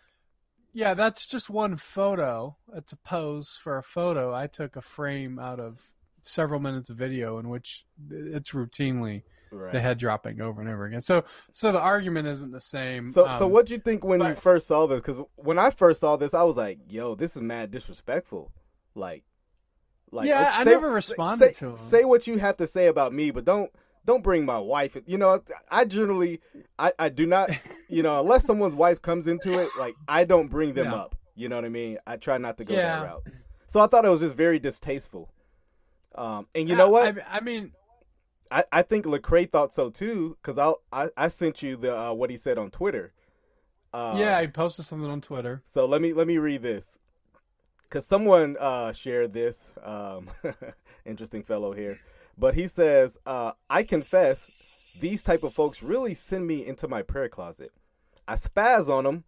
[0.77, 2.55] yeah, that's just one photo.
[2.75, 4.35] It's a pose for a photo.
[4.35, 5.81] I took a frame out of
[6.23, 9.73] several minutes of video in which it's routinely right.
[9.73, 11.01] the head dropping over and over again.
[11.01, 13.09] So so the argument isn't the same.
[13.09, 15.01] So, so um, what do you think when you first saw this?
[15.01, 18.53] Because when I first saw this, I was like, "Yo, this is mad disrespectful."
[18.95, 19.25] Like,
[20.11, 21.77] like Yeah, uh, I say- never say- responded say, to him.
[21.77, 23.73] Say what you have to say about me, but don't
[24.07, 24.97] don't bring my wife.
[25.07, 26.41] You know, I generally,
[26.79, 27.51] I, I do not,
[27.89, 31.15] you know, unless someone's wife comes into it, like I don't bring them up.
[31.35, 31.99] You know what I mean?
[32.07, 32.83] I try not to go Yeah.
[32.83, 33.23] that route.
[33.67, 35.29] So I thought it was just very distasteful.
[36.15, 37.19] Um, and you Yeah, know what?
[37.19, 37.73] I, I mean,
[38.51, 42.13] I, I think Lecrae thought so too because I, I I sent you the uh,
[42.15, 43.13] what he said on Twitter.
[43.93, 45.63] Uh, yeah, I posted something on Twitter.
[45.65, 46.99] So let me let me read this
[47.83, 49.75] because someone uh, shared this.
[49.83, 50.31] Um,
[51.05, 51.99] interesting fellow here,
[52.39, 54.51] but he says, uh, "I confess,
[55.01, 57.73] these type of folks really send me into my prayer closet.
[58.29, 59.25] I spaz on them,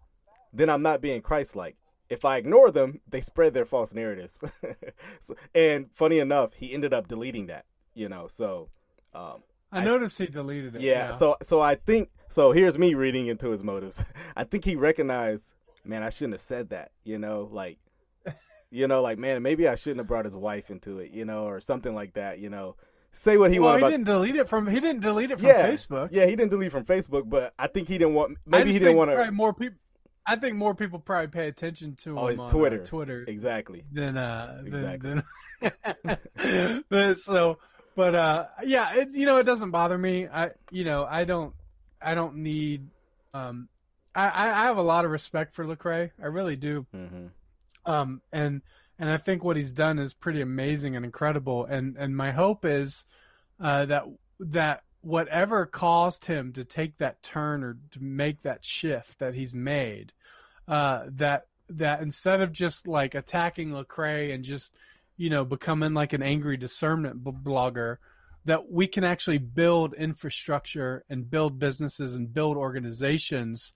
[0.53, 1.77] then I'm not being Christ-like.
[2.09, 4.43] If I ignore them, they spread their false narratives.
[5.21, 7.65] so, and funny enough, he ended up deleting that.
[7.95, 8.69] You know, so."
[9.15, 9.43] Um,
[9.73, 10.81] I, I- noticed he deleted it.
[10.81, 14.03] yeah, so so I think so here's me reading into his motives.
[14.37, 15.53] I think he recognized,
[15.85, 17.79] man, I shouldn't have said that, you know, like
[18.71, 21.45] you know, like man, maybe I shouldn't have brought his wife into it, you know,
[21.45, 22.77] or something like that, you know.
[23.19, 25.49] Say what he well, wanted he didn't delete it from he didn't delete it from
[25.49, 26.11] yeah, Facebook.
[26.13, 28.97] Yeah, he didn't delete from Facebook, but I think he didn't want maybe he didn't
[28.97, 29.77] want to more people.
[30.25, 32.85] I think more people probably pay attention to him Oh, his on, uh, Twitter.
[32.85, 33.83] Twitter Exactly.
[33.93, 35.21] than uh Exactly.
[35.61, 36.19] than,
[36.91, 37.59] than- so
[37.97, 41.55] but uh yeah it, you know it doesn't bother me i you know i don't
[42.01, 42.87] i don't need
[43.35, 43.69] um
[44.15, 46.13] i i I have a lot of respect for Lecrae.
[46.23, 47.31] i really do Mhm.
[47.87, 48.63] um and
[48.99, 51.65] and i think what he's done is pretty amazing and incredible.
[51.67, 53.05] And and my hope is
[53.61, 54.05] uh that
[54.41, 59.55] that whatever caused him to take that turn or to make that shift that he's
[59.55, 60.13] made
[60.67, 64.75] uh that that instead of just like attacking Lecrae and just
[65.17, 67.99] you know becoming like an angry discernment b- blogger
[68.45, 73.75] that we can actually build infrastructure and build businesses and build organizations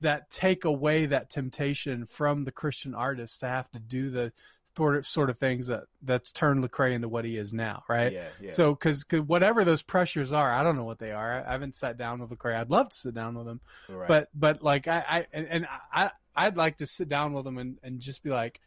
[0.00, 4.32] that take away that temptation from the Christian artist to have to do the
[4.76, 8.12] sort of sort of things that that's turned Lecrae into what he is now, right?
[8.12, 8.52] Yeah, yeah.
[8.52, 11.44] So, because whatever those pressures are, I don't know what they are.
[11.46, 12.56] I, haven't sat down with Lecrae.
[12.56, 14.08] I'd love to sit down with him, right.
[14.08, 17.58] but but like I, I and, and I I'd like to sit down with him
[17.58, 18.60] and, and just be like,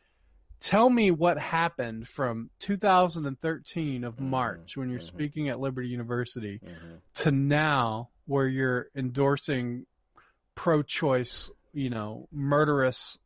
[0.59, 5.07] tell me what happened from 2013 of Mhm, March when you're mhm.
[5.07, 6.99] speaking at Liberty University Mhm.
[7.15, 9.85] to now where you're endorsing
[10.55, 13.17] pro-choice, you know, murderous,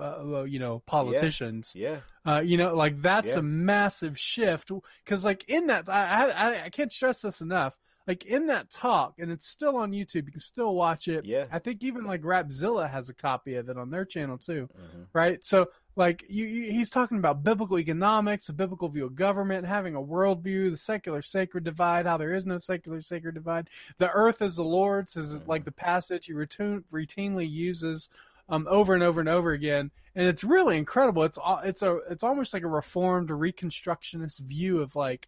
[0.00, 1.72] uh, you know, politicians.
[1.74, 2.00] Yeah.
[2.26, 3.38] Uh, you know, like that's Yeah.
[3.38, 4.70] a massive shift
[5.04, 7.76] because, like, in that, I, I I can't stress this enough.
[8.06, 10.24] Like in that talk, and it's still on YouTube.
[10.24, 11.26] You can still watch it.
[11.26, 11.44] Yeah.
[11.52, 15.06] I think even like Rapzilla has a copy of it on their channel too, Mhm.
[15.12, 15.44] right?
[15.44, 19.94] So like you, you, he's talking about biblical economics, a biblical view of government, having
[19.94, 23.68] a worldview, the secular sacred divide, how there is no secular sacred divide.
[23.98, 28.08] The earth is the Lord's is like the passage he routine, routinely uses
[28.48, 31.24] um, over and over and over again, and it's really incredible.
[31.24, 35.26] It's it's a it's almost like a reformed or reconstructionist view of like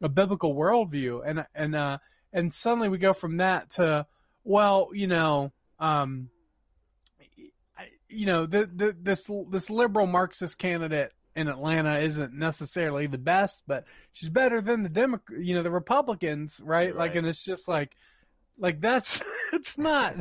[0.00, 1.98] a biblical worldview, and and uh,
[2.32, 4.06] and suddenly we go from that to
[4.44, 5.52] well, you know.
[5.78, 6.28] Um,
[7.78, 13.18] I- you know, the, the, this this liberal Marxist candidate in Atlanta isn't necessarily the
[13.18, 16.94] best, but she's better than the Demo- you know, the Republicans, right?
[16.94, 17.96] Like, and it's just like,
[18.58, 19.20] like that's
[19.52, 20.14] it's not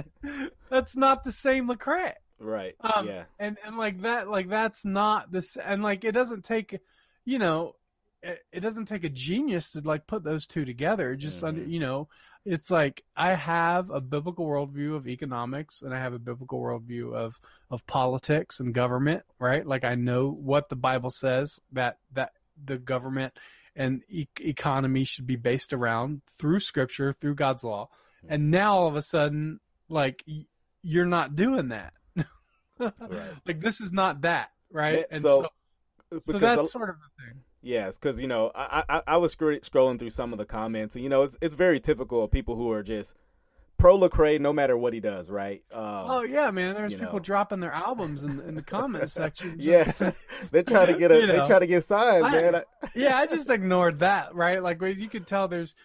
[0.69, 2.13] that's not the same Lecrae.
[2.41, 2.75] Right.
[2.81, 3.23] Um, yeah.
[3.39, 6.79] and and like that, like that's not this, and like it doesn't take,
[7.23, 7.75] you know,
[8.23, 11.15] it, it doesn't take a genius to like put those two together.
[11.15, 11.69] Just under, Mhm.
[11.69, 12.07] you know,
[12.43, 17.13] it's like I have a biblical worldview of economics, and I have a biblical worldview
[17.13, 19.65] of of politics and government, right?
[19.65, 22.31] Like I know what the Bible says that that
[22.63, 23.33] the government
[23.75, 27.89] and e- economy should be based around through Scripture, through God's law,
[28.27, 30.45] and now all of a sudden, like y-
[30.83, 31.93] you're not doing that.
[32.81, 33.31] Right.
[33.45, 34.99] Like this is not that, right?
[34.99, 35.47] Yeah, and so-
[36.11, 37.41] so, so, that's a- sort of the thing.
[37.61, 40.95] Yes, because you know I, I I was scro- scrolling through some of the comments,
[40.95, 43.13] and you know it's it's very typical of people who are just
[43.77, 45.63] pro Lecrae no matter what he does, right?
[45.71, 46.73] Um, Oh yeah, man.
[46.75, 47.19] There's people know.
[47.19, 49.55] dropping their albums in, in the comment section.
[49.59, 49.91] yeah,
[50.51, 52.55] they try to get a You they try to get signed, I- man.
[52.55, 52.63] I-
[52.95, 54.61] yeah, I just ignored that, right?
[54.61, 55.75] Like you could tell there's,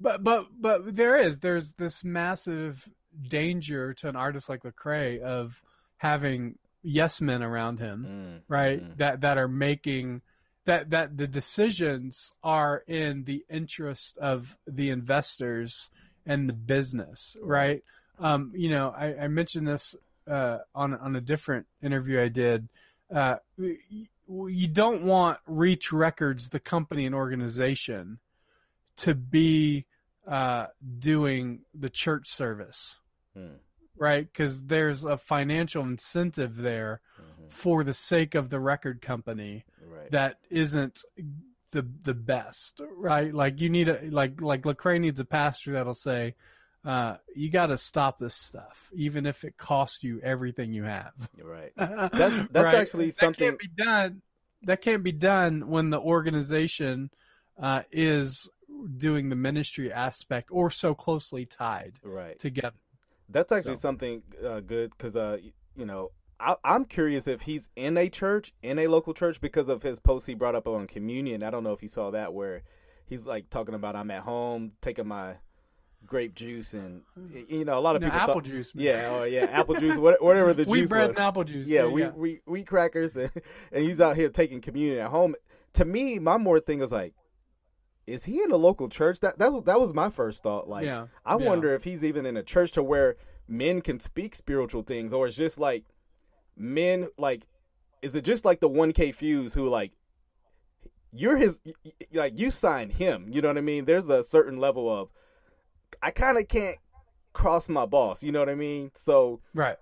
[0.00, 2.88] but but but there is there's this massive
[3.28, 5.60] danger to an artist like Lecrae of
[5.98, 8.82] having yes men around him, Mm, right?
[8.82, 8.96] mhm.
[8.98, 10.22] That that are making
[10.64, 15.90] that that the decisions are in the interest of the investors
[16.26, 17.82] and the business, right?
[18.18, 19.94] Um, you know, I, I mentioned this
[20.28, 22.68] uh, on on a different interview I did.
[23.14, 28.18] Uh, you don't want Reach Records, the company and organization,
[28.96, 29.86] to be
[30.26, 30.66] uh,
[30.98, 32.98] doing the church service,
[33.38, 33.58] Mm,
[33.98, 34.26] right?
[34.30, 40.10] Because there's a financial incentive there mhm, for the sake of the record company right.
[40.10, 41.02] that isn't
[41.72, 43.32] the the best, right?
[43.32, 46.34] Like you need a like like Lecrae needs a pastor that'll say,
[46.84, 51.14] uh, "You got to stop this stuff, even if it costs you everything you have."
[51.42, 51.72] right.
[51.76, 54.22] That, that's actually something- that can't be done.
[54.62, 57.10] that can't be done when the organization
[57.60, 58.48] uh, is
[58.96, 62.76] doing the ministry aspect or so closely tied right together.
[63.28, 65.38] That's actually So- something uh, good because uh,
[65.76, 69.68] you know, I, I'm curious if he's in a church, in a local church, because
[69.68, 71.42] of his post he brought up on communion.
[71.42, 72.62] I don't know if you saw that where
[73.06, 75.34] he's like talking about I'm at home taking my
[76.04, 77.02] grape juice and
[77.48, 78.72] you know a lot of No, people apple thought, juice.
[78.74, 78.84] man.
[78.84, 81.16] yeah, oh yeah, apple juice, whatever the wheat juice bread was.
[81.16, 81.66] and apple juice.
[81.66, 82.10] yeah, There you wheat, go.
[82.10, 83.30] wheat, wheat crackers, and,
[83.72, 85.34] and he's out here taking communion at home.
[85.74, 87.14] To me, my more thing is like,
[88.06, 89.20] is he in a local church?
[89.20, 90.68] That that was that was my first thought.
[90.68, 91.46] Like, yeah, I yeah.
[91.46, 93.16] wonder if he's even in a church to where
[93.48, 95.84] men can speak spiritual things, or it's just like
[96.56, 97.46] men like,
[98.02, 99.92] is it just like the one K fuse who like,
[101.12, 101.60] you're his
[102.12, 103.28] like you signed him.
[103.30, 103.84] You know what I mean?
[103.84, 105.10] There's a certain level of,
[106.02, 106.76] I kind of can't
[107.32, 108.22] cross my boss.
[108.22, 108.90] You know what I mean?
[108.94, 109.76] So right.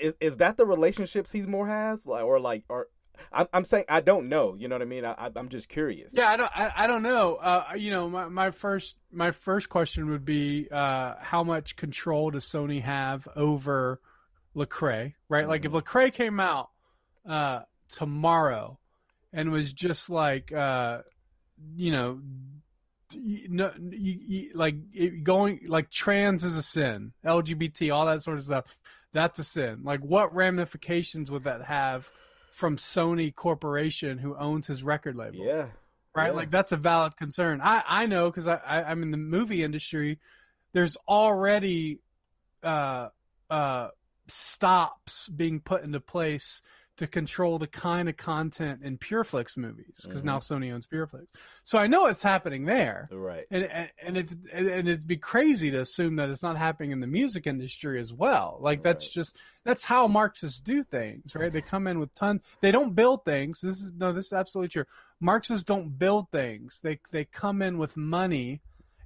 [0.00, 2.88] is is that the relationships he's more have like or like or
[3.32, 4.54] I'm I'm saying I don't know.
[4.58, 5.04] You know what I mean?
[5.04, 6.12] I, I'm just curious.
[6.14, 6.50] Yeah, I don't.
[6.54, 7.36] I, I don't know.
[7.36, 12.30] Uh, you know, my, my first my first question would be, uh, how much control
[12.30, 14.00] does Sony have over
[14.56, 15.14] Lecrae?
[15.28, 16.70] Right, like if Lecrae came out
[17.28, 18.78] uh, tomorrow
[19.32, 20.98] and was just like, uh,
[21.76, 22.20] you know,
[23.14, 24.76] no, you, you, like
[25.22, 28.64] going like trans is a sin, LGBT, all that sort of stuff.
[29.12, 29.80] That's a sin.
[29.82, 32.08] Like, what ramifications would that have
[32.60, 35.38] from Sony Corporation, who owns his record label?
[35.44, 35.68] Yeah.
[36.14, 36.26] right?
[36.26, 36.32] Yeah.
[36.32, 37.60] Like that's a valid concern.
[37.62, 40.20] I I know because I, I I'm in the movie industry.
[40.74, 42.00] There's already
[42.62, 43.08] uh
[43.48, 43.88] uh
[44.28, 46.60] stops being put into place
[47.00, 50.24] to control the kind of content in PureFlix movies because Mhm.
[50.26, 51.28] now Sony owns PureFlix.
[51.62, 53.08] So I know it's happening there.
[53.10, 53.46] Right.
[53.50, 57.00] And and and, it, and it'd be crazy to assume that it's not happening in
[57.00, 58.58] the music industry as well.
[58.60, 59.12] Like that's Right.
[59.12, 61.50] just that's how Marxists do things, right?
[61.50, 62.42] They come in with ton.
[62.60, 63.62] They don't build things.
[63.62, 64.84] This is no, this is absolutely true.
[65.20, 66.80] Marxists don't build things.
[66.82, 68.60] They they come in with money,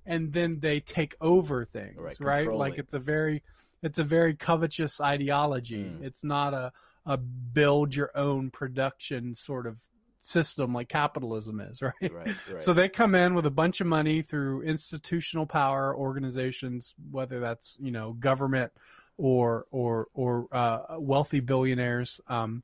[0.05, 2.53] and then they take over things, Right, right?
[2.53, 3.45] Like it's a very
[3.83, 5.85] it's a very covetous ideology.
[5.85, 6.03] Mm.
[6.03, 6.73] It's not a
[7.07, 9.77] a build your own production sort of
[10.25, 11.95] system like capitalism is, right?
[12.01, 12.35] Right.
[12.51, 12.63] Right.
[12.63, 17.77] So they come in with a bunch of money through institutional power organizations, whether that's
[17.81, 18.73] you know government
[19.17, 22.63] or or or uh, wealthy billionaires, um,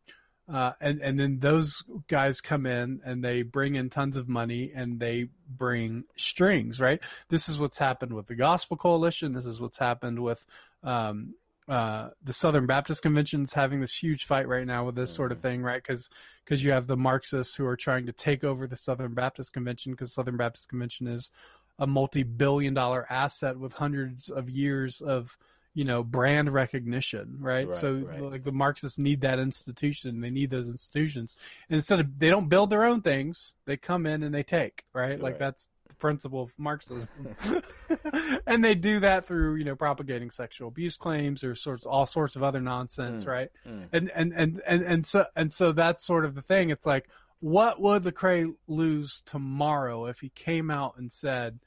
[0.53, 4.73] uh, and and then those guys come in and they bring in tons of money
[4.75, 7.01] and they bring strings, right?
[7.29, 9.33] This is what's happened with the Gospel Coalition.
[9.33, 10.45] This is what's happened with.
[10.83, 11.35] Um,
[11.71, 15.41] uh, the Southern Baptist Convention's having this huge fight right now with this sort of
[15.41, 15.81] thing, right?
[15.81, 16.11] Because
[16.45, 19.93] because you have the Marxists who are trying to take over the Southern Baptist Convention
[19.93, 21.31] because Southern Baptist Convention is
[21.79, 25.39] a multi-billion-dollar asset with hundreds of years of
[25.73, 27.69] you know brand recognition, right?
[27.69, 28.21] Right, so right.
[28.21, 31.37] like the Marxists need that institution, they need those institutions.
[31.69, 34.87] And instead of they don't build their own things, they come in and they take,
[34.93, 35.21] right?
[35.21, 35.69] Like that's
[36.01, 37.09] principle of Marxism.
[38.47, 42.37] and they do that through you know propagating sexual abuse claims or sorts all sorts
[42.37, 43.29] of other nonsense, Mm.
[43.29, 43.49] right?
[43.67, 43.89] Mm.
[43.93, 46.71] and and and and and so and so that's sort of the thing.
[46.71, 47.09] It's like,
[47.41, 51.59] what would Lecrae lose tomorrow if he came out and said,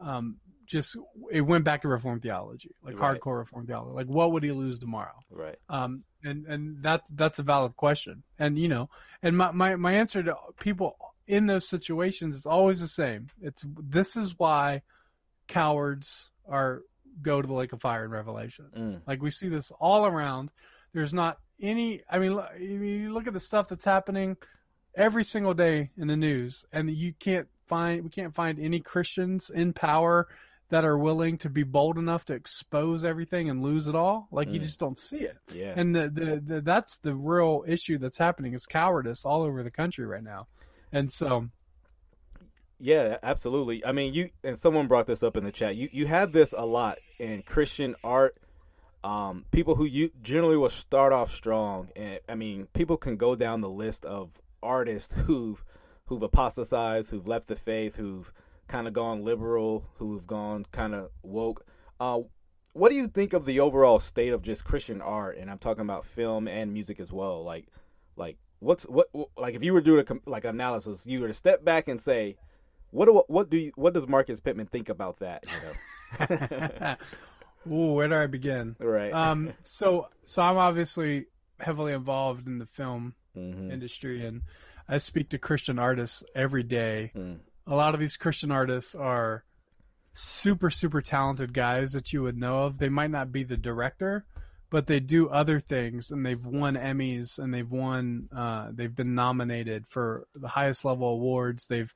[0.00, 0.96] um, just
[1.30, 3.18] it went back to reform theology, like Right.
[3.20, 3.94] hardcore reform theology?
[3.94, 5.18] Like, what would he lose tomorrow?
[5.30, 5.56] right.
[5.68, 8.22] Um, and and that's that's a valid question.
[8.38, 8.90] And you know,
[9.22, 10.96] and my my my answer to people
[11.28, 13.28] in those situations it's always the same.
[13.40, 14.82] It's this is why
[15.46, 16.82] cowards are
[17.22, 18.66] go to the lake of fire in Revelation.
[18.76, 19.00] Mm.
[19.06, 20.52] Like we see this all around.
[20.92, 22.02] There's not any.
[22.10, 24.36] I mean, you look at the stuff that's happening
[24.94, 29.50] every single day in the news, and you can't find we can't find any Christians
[29.54, 30.28] in power
[30.70, 34.28] that are willing to be bold enough to expose everything and lose it all.
[34.30, 34.64] Like you Mm.
[34.64, 35.38] just don't see it.
[35.52, 35.72] Yeah.
[35.74, 39.70] And the, the, the that's the real issue that's happening is cowardice all over the
[39.70, 40.46] country right now.
[40.92, 41.48] And so
[42.78, 43.84] Yeah, absolutely.
[43.84, 45.76] I mean, you and someone brought this up in the chat.
[45.76, 48.36] You you have this a lot in Christian art.
[49.04, 53.34] Um, people who you generally will start off strong, and I mean, people can go
[53.36, 55.64] down the list of artists who've
[56.06, 58.32] who've apostatized, who've left the faith, who've
[58.66, 61.64] kind of gone liberal, who've gone kind of woke.
[62.00, 62.20] Uh,
[62.72, 65.36] what do you think of the overall state of just Christian art?
[65.36, 67.42] And I'm talking about film and music as well.
[67.42, 67.66] Like,
[68.16, 71.64] like what's what like if you were doing a like analysis, you were to step
[71.64, 72.36] back and say,
[72.90, 75.44] what do what do you what does Marcus Pittman think about that?
[75.46, 76.96] You know,
[77.70, 78.76] Ooh, where do I begin?
[78.78, 79.12] right?
[79.12, 81.26] Um so so I'm obviously
[81.60, 84.42] heavily involved in the film hmm industry and
[84.88, 87.12] I speak to Christian artists every day.
[87.14, 87.38] Mm.
[87.66, 89.44] A lot of these Christian artists are
[90.14, 92.78] super super talented guys that you would know of.
[92.78, 94.24] They might not be the director,
[94.70, 99.14] but they do other things, and they've won Emmys, and they've won, uh, they've been
[99.14, 101.66] nominated for the highest level awards.
[101.66, 101.92] They've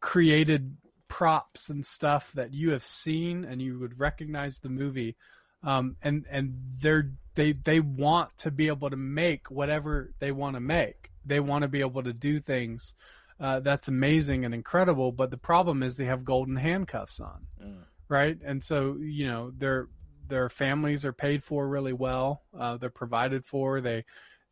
[0.00, 0.76] created
[1.08, 5.16] props and stuff that you have seen, and you would recognize the movie.
[5.62, 10.54] Um, and and they're they they want to be able to make whatever they want
[10.54, 11.10] to make.
[11.24, 12.94] They want to be able to do things
[13.40, 15.12] uh, that's amazing and incredible.
[15.12, 17.78] But the problem is they have golden handcuffs on, Mm.
[18.08, 18.38] right?
[18.44, 19.88] And so you know their
[20.28, 22.42] their families are paid for really well.
[22.58, 23.80] Uh, they're provided for.
[23.80, 24.04] They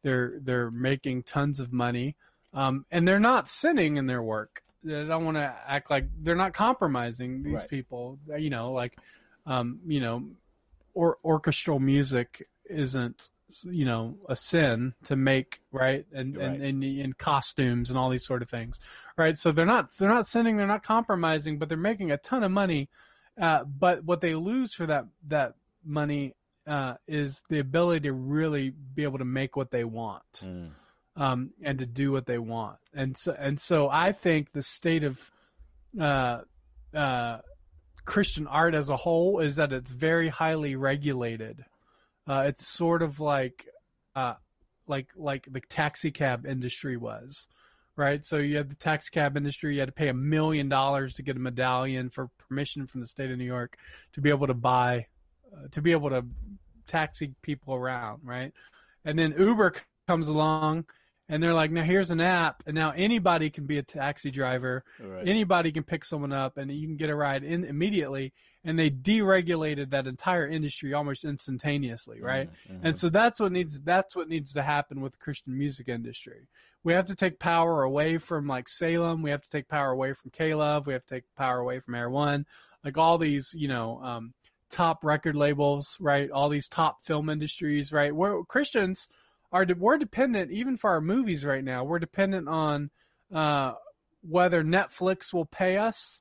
[0.03, 2.17] they're they're making tons of money,
[2.55, 4.63] um, and they're not sinning in their work.
[4.85, 7.69] I don't want to act like they're not compromising these Right.
[7.69, 8.19] people.
[8.39, 8.97] You know, like
[9.47, 10.25] um, you know,
[10.95, 13.31] or orchestral music isn't
[13.63, 16.61] you know a sin to make right and and, Right.
[16.69, 18.81] and and costumes and all these sort of things
[19.17, 22.43] right so they're not they're not sinning they're not compromising but they're making a ton
[22.43, 22.89] of money
[23.41, 25.55] uh, but what they lose for that that
[25.87, 26.35] money
[26.67, 30.71] uh, is the ability to really be able to make what they want Mm.
[31.17, 32.79] um, and to do what they want.
[32.93, 35.31] And so, and so I think the state of
[35.99, 36.41] uh,
[36.95, 37.39] uh,
[38.05, 41.65] Christian art as a whole is that it's very highly regulated.
[42.29, 43.65] Uh, it's sort of like
[44.17, 44.35] uh,
[44.89, 47.47] like like the taxi cab industry was,
[47.97, 48.25] right?
[48.25, 49.75] So you had the taxi cab industry.
[49.75, 53.07] You had to pay a million dollars to get a medallion for permission from the
[53.07, 53.77] state of New York
[54.15, 55.07] to be able to buy,
[55.55, 56.25] uh, to be able to
[56.87, 58.53] taxi people around, right?
[59.05, 59.75] And then Uber
[60.09, 60.85] comes along,
[61.29, 64.85] and they're like, now here's an app, and now anybody can be a taxi driver.
[65.01, 65.27] Right.
[65.27, 68.33] Anybody can pick someone up, and you can get a ride in immediately.
[68.65, 72.51] And they deregulated that entire industry almost instantaneously, right?
[72.69, 75.89] Mhm, And so that's what needs that's what needs to happen with the Christian music
[75.89, 76.49] industry.
[76.83, 79.23] We have to take power away from like Salem.
[79.23, 80.87] We have to take power away from K-Love.
[80.87, 82.45] We have to take power away from Air One.
[82.85, 84.35] Like all these, you know, um,
[84.77, 86.31] top record labels, right?
[86.31, 88.15] All these top film industries, right?
[88.15, 89.09] We're Christians
[89.51, 91.85] are we're dependent even for our movies right now.
[91.85, 92.91] We're dependent on
[93.35, 93.73] uh,
[94.29, 96.21] whether Netflix will pay us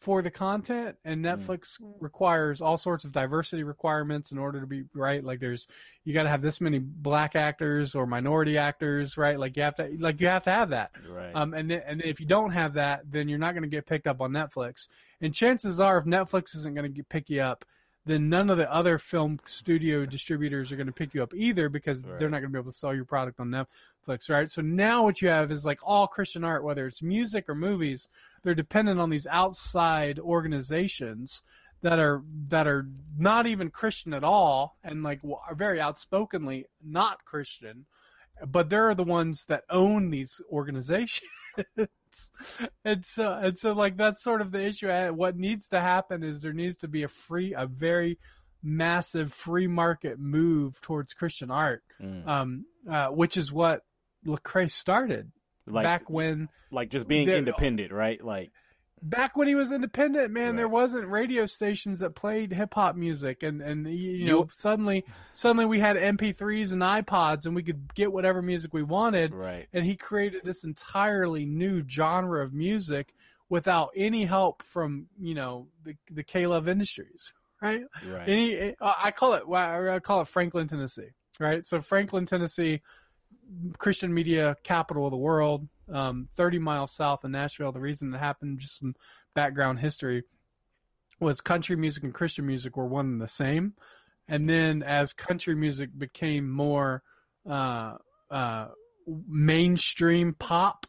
[0.00, 4.84] for the content and Netflix requires all sorts of diversity requirements in order to be
[4.94, 5.66] right like there's
[6.04, 9.74] you got to have this many black actors or minority actors right like you have
[9.74, 11.34] to like you have to have that Right.
[11.34, 13.86] um, and then, and if you don't have that, then you're not going to get
[13.86, 14.88] picked up on Netflix.
[15.20, 17.64] And chances are, if Netflix isn't going to pick you up,
[18.06, 21.68] then none of the other film studio distributors are going to pick you up either
[21.68, 22.18] because Right.
[22.18, 24.50] they're not going to be able to sell your product on Netflix, right?
[24.50, 28.08] So now what you have is like all Christian art, whether it's music or movies,
[28.42, 31.42] they're dependent on these outside organizations
[31.82, 37.24] that are that are not even Christian at all and like are very outspokenly not
[37.24, 37.84] Christian
[38.46, 41.28] but they're the ones that own these organizations.
[42.84, 44.88] and so and so like that's sort of the issue.
[45.12, 48.18] What needs to happen is there needs to be a free a very
[48.62, 51.82] massive free market move towards Christian art.
[52.00, 52.26] Mm.
[52.26, 53.82] Um uh, which is what
[54.26, 55.30] Lecrae started
[55.66, 58.22] like back when like just being independent, right?
[58.22, 58.50] Like
[59.02, 63.42] back when he was independent, man, there wasn't radio stations that played hip hop music,
[63.42, 67.94] and and you, you know suddenly suddenly we had MP3s and iPods, and we could
[67.94, 69.34] get whatever music we wanted.
[69.34, 69.66] right.
[69.72, 73.14] And he created this entirely new genre of music
[73.48, 77.32] without any help from you know the the K Love Industries,
[77.62, 77.82] right?
[78.06, 78.28] Right.
[78.28, 81.64] Any, uh, I call it, I call it Franklin, Tennessee, right?
[81.64, 82.80] So Franklin, Tennessee,
[83.78, 87.72] Christian media capital of the world, um, 30 miles south of Nashville.
[87.72, 88.94] The reason it happened, just some
[89.34, 90.22] background history,
[91.20, 93.74] was country music and Christian music were one and the same.
[94.28, 97.02] And then as country music became more
[97.48, 97.94] uh,
[98.30, 98.68] uh,
[99.26, 100.86] mainstream pop,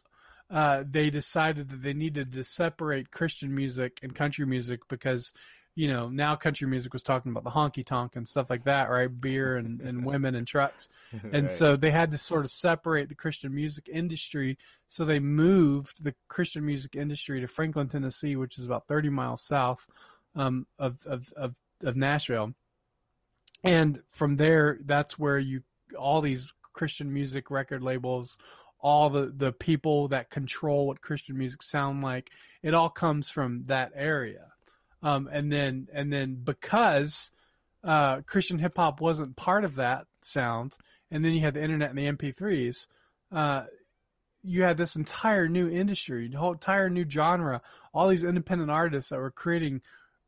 [0.50, 5.32] uh, they decided that they needed to separate Christian music and country music because
[5.74, 8.90] you know, now country music was talking about the honky tonk and stuff like that,
[8.90, 9.08] right?
[9.20, 10.88] Beer and, and women and trucks.
[11.32, 11.52] And Right.
[11.52, 14.58] so they had to sort of separate the Christian music industry.
[14.88, 19.42] So they moved the Christian music industry to Franklin, Tennessee, which is about 30 miles
[19.42, 19.86] south
[20.34, 21.54] um, of, of, of,
[21.84, 22.52] of Nashville.
[23.62, 25.62] And from there, that's where you,
[25.98, 28.38] all these Christian music record labels,
[28.80, 32.30] all the, the people that control what Christian music sound like,
[32.62, 34.46] it all comes from that area.
[35.02, 37.30] Um, and then, and then because,
[37.82, 40.76] uh, Christian hip hop wasn't part of that sound,
[41.10, 42.86] and then you had the internet and the MP3s,
[43.32, 43.64] uh,
[44.42, 47.60] you had this entire new industry, whole entire new genre,
[47.92, 49.80] all these independent artists that were creating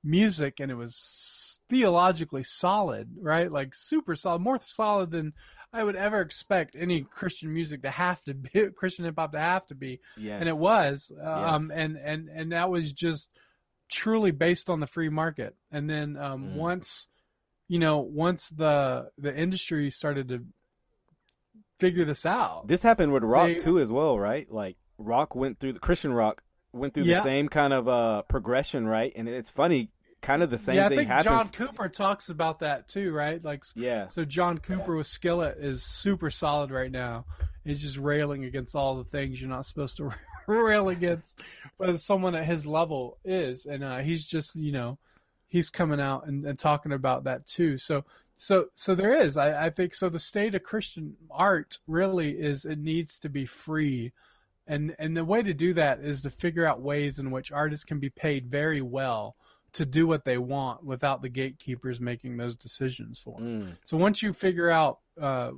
[0.05, 3.51] music, and it was theologically solid, right?
[3.51, 5.33] Like super solid, more solid than
[5.73, 9.39] I would ever expect any Christian music to have to be, Christian hip hop to
[9.39, 10.41] have to be, yes.
[10.41, 13.31] and it was, um, and and and that was just
[13.93, 15.55] truly based on the free market.
[15.71, 16.55] And then um, Mm.
[16.57, 17.09] once
[17.69, 20.45] you know, once the the industry started to
[21.79, 22.69] figure this out.
[22.69, 24.51] This happened with rock They- too, as well, right?
[24.51, 27.17] Like rock went through the Christian rock went through Yeah.
[27.17, 29.13] the same kind of uh progression, right?
[29.15, 29.91] And it's funny,
[30.23, 31.25] kind of the same yeah, I thing think happened.
[31.35, 33.43] John Cooper talks about that too, right?
[33.45, 37.27] Like, yeah, so John Cooper with Skillet is super solid right now.
[37.65, 40.05] He's just railing against all the things you're not supposed to
[40.63, 41.39] rail against,
[41.79, 44.99] but someone at his level is, and uh, he's just you know,
[45.49, 47.79] he's coming out and, and talking about that too.
[47.79, 48.05] So.
[48.39, 49.37] So, so there is.
[49.37, 50.09] I, I think so.
[50.09, 54.11] The state of Christian art really is it needs to be free,
[54.67, 57.85] and and the way to do that is to figure out ways in which artists
[57.85, 59.37] can be paid very well
[59.75, 63.63] to do what they want without the gatekeepers making those decisions for them.
[63.63, 65.53] Mm, So once you figure out uh,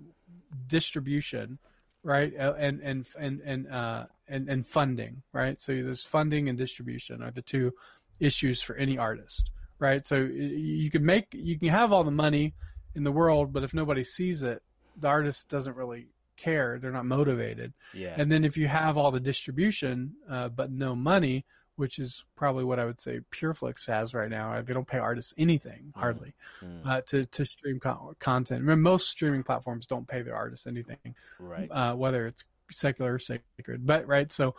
[0.66, 1.58] distribution,
[2.04, 5.60] right, uh, and and and and uh, and and funding, right.
[5.60, 7.72] So there's funding and distribution are the two
[8.20, 9.50] issues for any artist,
[9.80, 10.06] right.
[10.06, 12.54] So you can make you can have all the money
[12.94, 14.62] in the world, but if nobody sees it,
[15.00, 16.78] the artist doesn't really care.
[16.78, 17.72] They're not motivated.
[17.92, 21.44] yeah, And then if you have all the distribution, uh, but no money,
[21.76, 24.60] which is probably what I would say PureFlix has right now.
[24.62, 28.60] They don't pay artists anything hardly Mm, uh, to to stream con- content.
[28.60, 31.68] Remember, most streaming platforms don't pay their artists anything, right.
[31.70, 33.86] uh, whether it's secular or sacred.
[33.86, 34.54] But right, so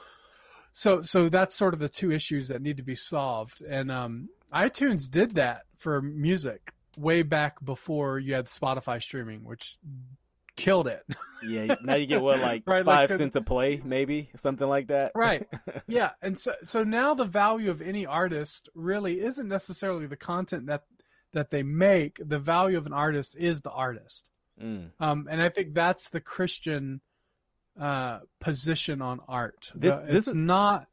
[0.73, 3.61] so so that's sort of the two issues that need to be solved.
[3.61, 9.77] And um, iTunes did that for music way back before you had Spotify streaming, which
[10.55, 11.03] killed it.
[11.43, 14.87] Yeah, now you get what like Right, five the- cents a play, maybe something like
[14.87, 15.11] that.
[15.15, 15.45] Right.
[15.87, 20.67] yeah, and so so now the value of any artist really isn't necessarily the content
[20.67, 20.83] that
[21.33, 22.19] that they make.
[22.25, 24.29] The value of an artist is the artist.
[24.61, 24.91] Mm.
[24.99, 27.01] Um, and I think that's the Christian
[27.79, 29.69] uh, position on art.
[29.75, 30.87] This- The- this is- not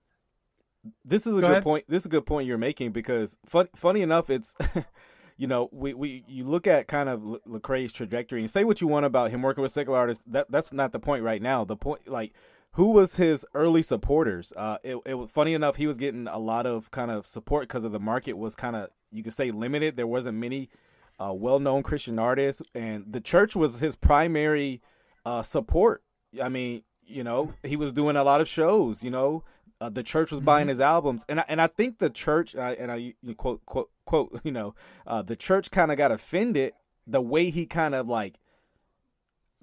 [1.05, 1.63] This is a Go good ahead.
[1.63, 1.85] point.
[1.89, 4.53] This is a good point you're making because fun, funny enough, it's
[5.43, 8.87] you know we, we you look at kind of Lecrae's trajectory and say what you
[8.87, 10.23] want about him working with secular artists.
[10.25, 11.65] That that's not the point right now.
[11.65, 12.33] The point like
[12.75, 14.53] who was his early supporters?
[14.57, 17.67] Uh, it it was funny enough he was getting a lot of kind of support
[17.67, 19.97] because of the market was kind of you could say limited.
[19.97, 20.71] There wasn't many
[21.19, 24.81] uh, well-known Christian artists, and the church was his primary
[25.27, 26.05] uh, support.
[26.41, 29.03] I mean, you know, he was doing a lot of shows.
[29.03, 29.43] You know,
[29.83, 32.75] uh, the church was buying his albums, and I, and I think the church, uh,
[32.79, 34.75] and I you quote quote quote, you know,
[35.07, 36.73] uh, the church kind of got offended
[37.07, 38.39] the way he kind of like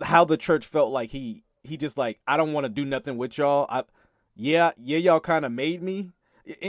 [0.02, 3.18] how the church felt like he he just like I don't want to do nothing
[3.18, 3.66] with y'all.
[3.70, 3.84] I
[4.36, 6.12] yeah yeah y'all kind of made me.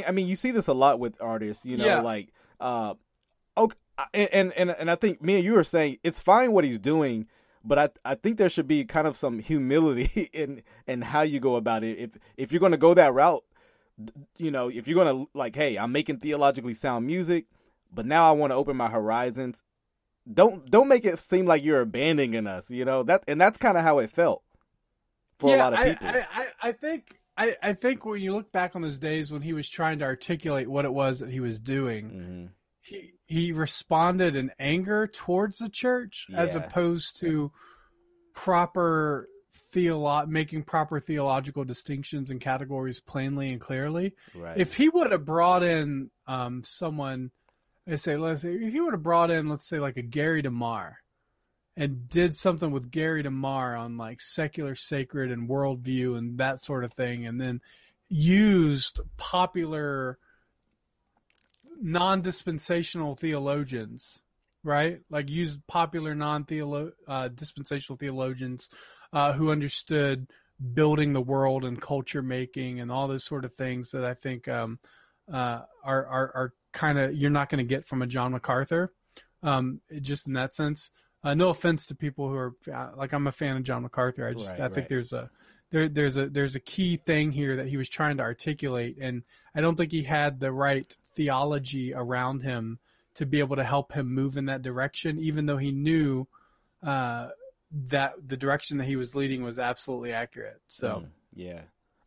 [0.06, 2.00] I- mean, you see this a lot with artists, you know, Yeah.
[2.02, 2.28] like
[2.60, 2.94] uh,
[3.56, 3.76] okay,
[4.12, 7.26] and and and I think me and you were saying it's fine what he's doing,
[7.64, 11.40] but I I think there should be kind of some humility in in how you
[11.40, 11.98] go about it.
[11.98, 13.44] If if you're going to go that route,
[14.38, 17.46] you know, if you're going to like, hey, I'm making theologically sound music,
[17.92, 19.62] but now I want to open my horizons.
[20.32, 23.76] Don't don't make it seem like you're abandoning us, you know that, and that's kind
[23.76, 24.42] of how it felt
[25.38, 26.06] for a lot of people.
[26.06, 29.40] I, I, I think I, I think when you look back on those days when
[29.40, 32.46] he was trying to articulate what it was that he was doing, hmm
[32.90, 37.52] he he responded in anger towards the church as opposed to
[38.34, 39.28] proper
[39.72, 44.14] theolo- making proper theological distinctions and categories plainly and clearly.
[44.34, 44.58] Right.
[44.58, 47.30] If he would have brought in um, someone,
[47.88, 50.42] I say, let's say, if he would have brought in, let's say, like a Gary
[50.42, 50.98] DeMar,
[51.76, 56.84] and did something with Gary DeMar on like secular, sacred, and worldview and that sort
[56.84, 57.60] of thing, and then
[58.08, 60.18] used popular
[61.80, 64.20] non-dispensational theologians,
[64.62, 65.00] right?
[65.10, 68.68] Like used popular non-theolo uh, dispensational theologians
[69.12, 70.28] uh, who understood
[70.74, 74.46] building the world and culture making and all those sort of things that I think
[74.46, 74.78] um,
[75.32, 78.92] uh, are are, are kind of you're not going to get from a John MacArthur,
[79.42, 80.90] um, just in that sense.
[81.22, 84.26] Uh, no offense to people who are uh, like I'm a fan of John MacArthur.
[84.26, 84.88] I just Right, I think right.
[84.88, 85.30] there's a
[85.70, 89.22] there there's a there's a key thing here that he was trying to articulate, and
[89.54, 92.78] I don't think he had the right theology around him
[93.14, 96.26] to be able to help him move in that direction, even though he knew
[96.82, 97.28] uh,
[97.88, 100.60] that the direction that he was leading was absolutely accurate.
[100.68, 101.60] So Mm, yeah,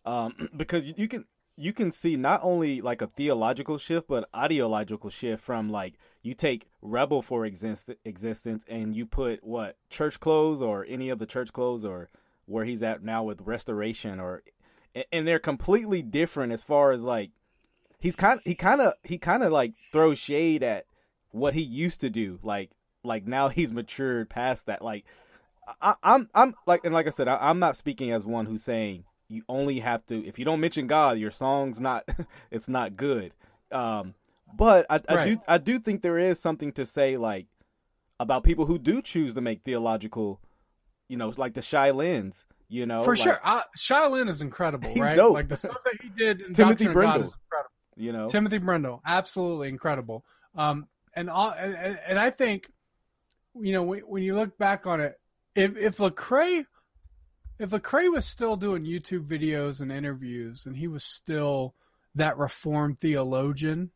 [0.05, 5.11] um, because you- can you can see not only like a theological shift, but ideological
[5.11, 5.93] shift from like
[6.23, 11.19] you take rebel for exist- existence and you put what church clothes or any of
[11.19, 12.09] the church clothes or
[12.45, 14.43] where he's at now with restoration or
[15.11, 17.31] and- they're completely different as far as like
[17.99, 20.85] he's kind he kind of he kind of like throws shade at
[21.31, 22.71] what he used to do like
[23.03, 25.05] like now he's matured past that like
[25.81, 28.63] I, I'm I'm like and like I said I, I'm not speaking as one who's
[28.63, 32.07] saying you only have to if you don't mention God your song's not
[32.51, 33.33] it's not good.
[33.71, 34.13] Um
[34.55, 37.47] but I, I do I do think there is something to say like
[38.19, 40.39] about people who do choose to make theological,
[41.13, 43.61] you know, like the Shai Linnes, you know, For like, sure, uh,
[44.27, 45.15] is incredible, He's right?
[45.15, 45.35] dope.
[45.35, 47.21] Like the stuff that he did in Timothy Doctrine Brindle.
[47.27, 47.69] is incredible.
[47.95, 50.25] you know, Timothy Brindle, absolutely incredible.
[50.55, 52.67] Um, and all, and, and- and I think,
[53.61, 55.19] you know, when, when you look back on it,
[55.53, 56.65] if if Lecrae,
[57.59, 61.75] if Lecrae was still doing YouTube videos and interviews, and he was still
[62.15, 63.91] that reformed theologian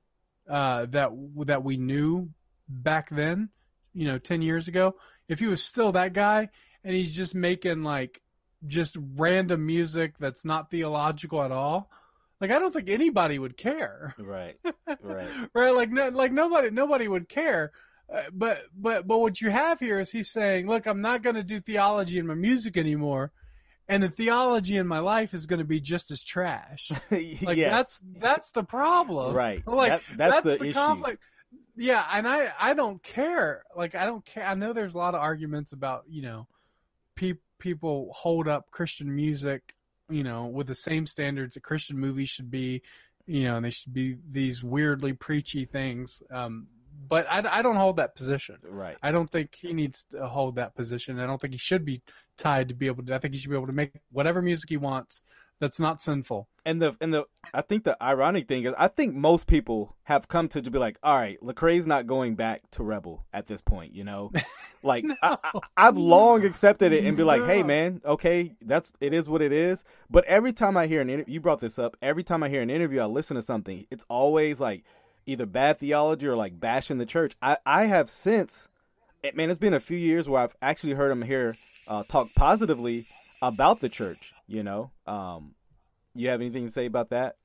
[0.47, 1.09] uh, that
[1.47, 2.30] that we knew
[2.70, 3.49] back then,
[3.95, 4.93] you know, ten years ago,
[5.28, 6.49] if he was still that guy,
[6.88, 8.21] and he's just making like
[8.65, 11.91] just random music that's not theological at all.
[12.39, 14.15] Like I don't think anybody would care.
[14.17, 14.57] Right,
[15.03, 15.71] right, right?
[15.71, 17.73] Like no, like nobody nobody would care.
[18.11, 21.35] Uh, but but but what you have here is he's saying look i'm not going
[21.35, 23.33] to do theology in my music anymore
[23.89, 26.89] and the theology in my life is going to be just as trash.
[27.11, 29.35] Like yes, that's that's the problem.
[29.35, 29.61] Right.
[29.67, 30.71] like That- that's, the, issue.
[30.73, 31.21] conflict.
[31.75, 33.63] Yeah and i i don't care.
[33.75, 34.45] Like i don't care.
[34.45, 36.47] I know there's a lot of arguments about you know
[37.18, 39.74] pe- people hold up christian music
[40.09, 42.82] you know with the same standards that christian movies should be
[43.26, 46.68] you know and they should be these weirdly preachy things um
[47.09, 48.97] but i, I don't hold that position Right.
[49.03, 52.01] i don't think he needs to hold that position i don't think he should be
[52.38, 54.70] tied to be able to i think he should be able to make whatever music
[54.70, 55.22] he wants
[55.60, 59.16] that's not sinful And the and the I think the ironic thing is I think
[59.16, 62.84] most people have come to to be like, all right, Lecrae's not going back to
[62.84, 64.32] Rebel at this point, you know.
[64.84, 69.12] Like I, I, I've long accepted it and be like, hey man, okay, that's it
[69.12, 69.84] is what it is.
[70.10, 71.97] But every time I hear an interview, you brought this up.
[72.01, 73.86] Every time I hear an interview, I listen to something.
[73.89, 74.84] It's always like
[75.26, 77.36] either bad theology or like bashing the church.
[77.41, 78.68] I I have since,
[79.34, 83.08] man, it's been a few years where I've actually heard him here uh, talk positively
[83.41, 84.33] about the church.
[84.47, 85.55] You know, um,
[86.15, 87.35] you have anything to say about that?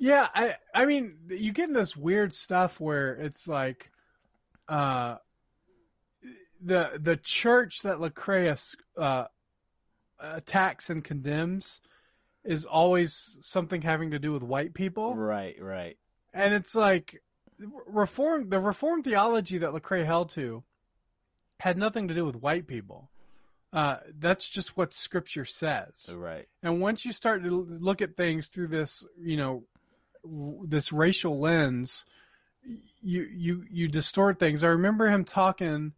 [0.00, 3.90] Yeah, I I mean, you get in this weird stuff where it's like,
[4.68, 5.16] uh,
[6.60, 9.24] the the church that Lecrae uh,
[10.20, 11.80] attacks and condemns
[12.44, 15.98] is always something having to do with white people, Right, right,
[16.32, 17.20] and it's like
[17.86, 20.62] reform the reform theology that Lecrae held to
[21.60, 23.10] had nothing to do with white people.
[23.72, 26.10] Uh, that's just what Scripture says.
[26.16, 26.48] right.
[26.62, 29.64] And once you start to look at things through this, you know,
[30.64, 32.04] this racial lens,
[33.02, 34.64] you you you distort things.
[34.64, 35.92] I remember him talking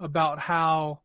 [0.00, 1.00] about how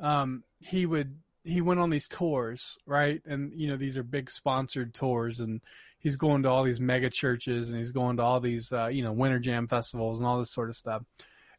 [0.00, 3.22] um, he would he went on these tours, right?
[3.24, 5.60] And you know, these are big sponsored tours, and
[5.98, 9.02] he's going to all these mega churches, and he's going to all these uh, you
[9.02, 11.02] know winter jam festivals and all this sort of stuff.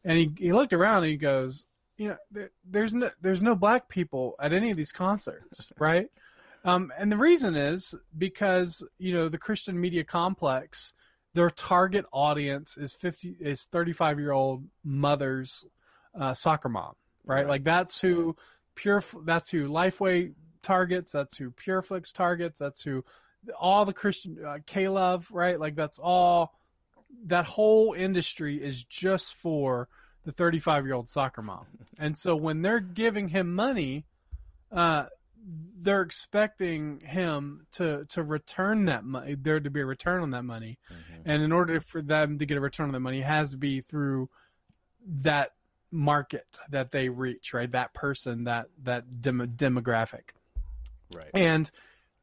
[0.04, 1.64] And he he looked around and he goes,
[2.02, 6.08] you know, there, there's no there's no black people at any of these concerts, right?
[6.64, 10.94] Um, and the reason is because you know the Christian media complex,
[11.34, 15.64] their target audience is fifty is thirty five year old mothers,
[16.18, 16.94] uh, soccer mom,
[17.24, 17.36] right?
[17.36, 17.48] Right.
[17.48, 18.34] Like that's who
[18.74, 20.32] pure that's who Lifeway
[20.62, 21.12] targets.
[21.12, 22.58] That's who PureFlix targets.
[22.58, 23.04] That's who
[23.58, 25.58] all the Christian uh, K Love, right?
[25.58, 26.58] Like that's all.
[27.26, 29.88] That whole industry is just for
[30.24, 31.66] the 35 year old soccer mom.
[31.98, 34.04] And so when they're giving him money,
[34.70, 35.06] uh,
[35.80, 39.34] they're expecting him to to return that money.
[39.34, 41.22] There to be a return on that money, Mhm.
[41.24, 43.56] and in order for them to get a return on the money, it has to
[43.56, 44.30] be through
[45.04, 45.54] that
[45.90, 47.70] market that they reach, right?
[47.72, 50.30] That person, that that dem- demographic.
[51.12, 51.30] Right.
[51.34, 51.68] And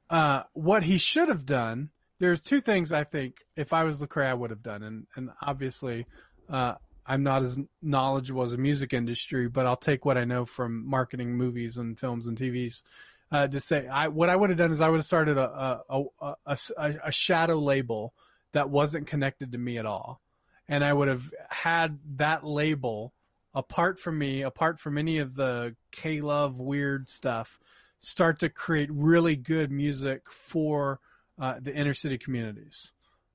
[0.09, 1.89] uh, what he should have done,
[2.19, 5.29] there's two things I think if I was Lecrae I would have done, and and
[5.41, 6.05] obviously
[6.47, 6.75] uh,
[7.09, 10.87] I'm not as knowledgeable as the music industry, but I'll take what I know from
[10.87, 12.83] marketing movies and films and TVs.
[13.31, 15.81] Uh, to say, I what I would have done is I would have started a
[15.89, 18.13] a, a, a, a shadow label
[18.53, 20.21] that wasn't connected to me at all,
[20.67, 23.13] and I would have had that label
[23.53, 27.59] apart from me, apart from any of the K Love weird stuff,
[27.99, 30.99] start to create really good music for
[31.39, 32.91] uh, the inner city communities.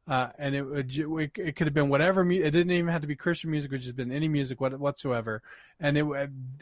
[0.06, 3.00] Uh, and it would it, it could have been whatever mu- it didn't even have
[3.00, 5.42] to be Christian music, which has been any music what, whatsoever.
[5.80, 6.04] And it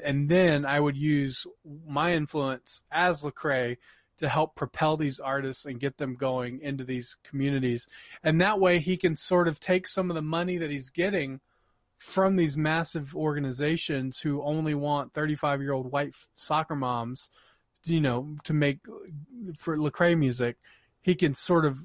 [0.05, 1.45] and then I would use
[1.86, 3.78] my influence as Lecrae
[4.18, 7.88] to help propel these artists and get them going into these communities.
[8.22, 11.40] And that way he can sort of take some of the money that he's getting
[11.99, 17.30] from these massive organizations who only want 35 year old white soccer moms,
[17.84, 18.78] you know, to make
[19.57, 20.57] for Lecrae music,
[21.01, 21.84] he can sort of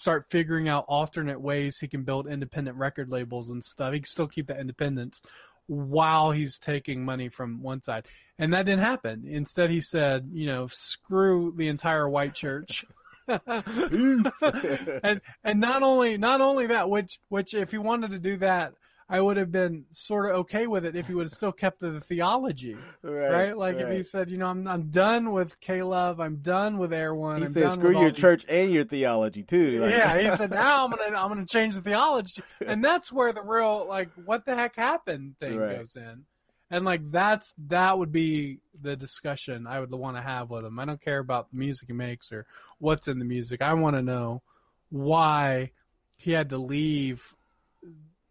[0.00, 3.92] start figuring out alternate ways he can build independent record labels and stuff.
[3.92, 5.20] He can still keep that independence
[5.66, 8.06] while he's taking money from one side.
[8.38, 9.24] And that didn't happen.
[9.26, 12.84] Instead, he said, you know, screw the entire white church.
[13.28, 18.72] and and not only not only that, which which if he wanted to do that,
[19.12, 21.80] I would have been sort of okay with it if he would have still kept
[21.80, 23.28] the theology, right?
[23.28, 26.78] right, Like if he said, you know, I'm I'm done with K Love, I'm done
[26.78, 27.38] with Air One.
[27.38, 30.30] he I'm said, done "Screw your these church and your theology too." Like- yeah, he
[30.36, 34.10] said now I'm gonna I'm gonna change the theology, and that's where the real like
[34.24, 35.78] what the heck happened thing Right.
[35.78, 36.24] goes in,
[36.70, 40.78] and like that's that would be the discussion I would want to have with him.
[40.78, 42.46] I don't care about the music he makes or
[42.78, 43.60] what's in the music.
[43.60, 44.42] I want to know
[44.90, 45.72] why
[46.16, 47.34] he had to leave,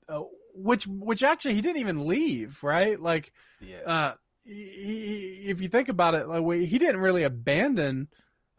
[0.07, 0.21] uh,
[0.61, 2.99] which which actually he didn't even leave, right?
[2.99, 3.31] Like
[3.61, 3.77] yeah.
[3.85, 8.07] uh, he, if you think about it, like he didn't really abandon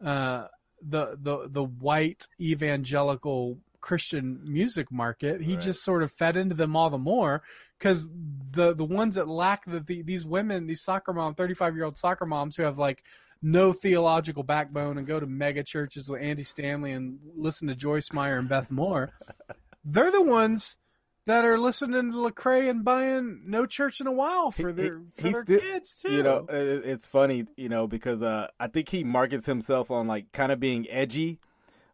[0.03, 0.47] uh,
[0.81, 5.41] the the the white evangelical Christian music market.
[5.41, 5.61] He Right.
[5.61, 7.43] just sort of fed into them all the more
[7.77, 8.07] because
[8.51, 11.85] the the ones that lack the, the these women, these soccer mom, thirty five year
[11.85, 13.03] old soccer moms who have like
[13.41, 18.13] no theological backbone and go to mega churches with Andy Stanley and listen to Joyce
[18.13, 19.09] Meyer and Beth Moore,
[19.83, 20.77] they're the ones
[21.31, 25.31] that are listening to Lecrae and buying No Church in a While for their, he-
[25.31, 26.11] for their still- kids too.
[26.11, 30.07] You know, it- it's funny, you know, because uh, I think he markets himself on
[30.07, 31.39] like kind of being edgy.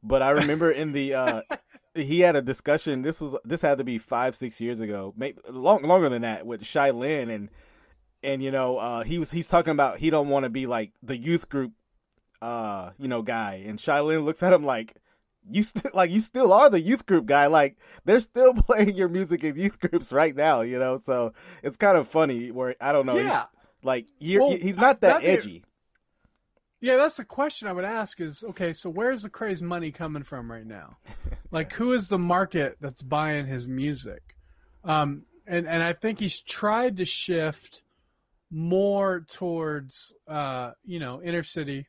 [0.03, 1.41] But I remember in the uh,
[1.95, 3.01] he had a discussion.
[3.01, 6.45] This was this had to be five six years ago, maybe long longer than that,
[6.45, 7.49] with Shai Linne and
[8.23, 10.91] and you know uh, he was he's talking about he don't want to be like
[11.03, 11.73] the youth group,
[12.41, 13.63] uh, you know, guy.
[13.65, 14.95] And Shai Linne looks at him like.
[15.49, 17.47] You still like you still are the youth group guy.
[17.47, 20.99] Like they're still playing your music in youth groups right now, you know.
[21.03, 21.33] So
[21.63, 22.51] it's kind of funny.
[22.51, 23.13] Where I don't know.
[23.15, 23.45] he's- yeah,
[23.83, 25.63] like you're, Well, he's not that edgy.
[26.81, 26.97] yeah.
[26.97, 28.73] That's the question I would ask: is okay.
[28.73, 30.97] So where's Lecrae's money coming from right now?
[31.49, 34.35] Like, who is the market that's buying his music?
[34.83, 37.83] Um, and and I think he's tried to shift
[38.51, 41.87] more towards uh, you know inner city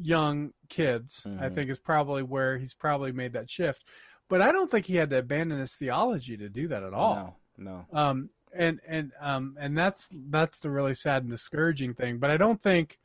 [0.00, 1.26] young kids.
[1.26, 1.54] I Mhm.
[1.54, 3.84] think is probably where he's probably made that shift.
[4.28, 7.38] But I don't think he had to abandon his theology to do that at all.
[7.58, 7.98] No, no.
[7.98, 12.36] um and and um and that's that's the really sad and discouraging thing but i
[12.36, 12.98] don't think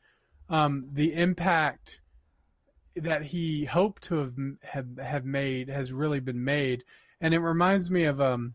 [0.48, 2.00] um the impact
[2.96, 6.84] that he hoped to have have, have made has really been made
[7.20, 8.54] and it reminds me of um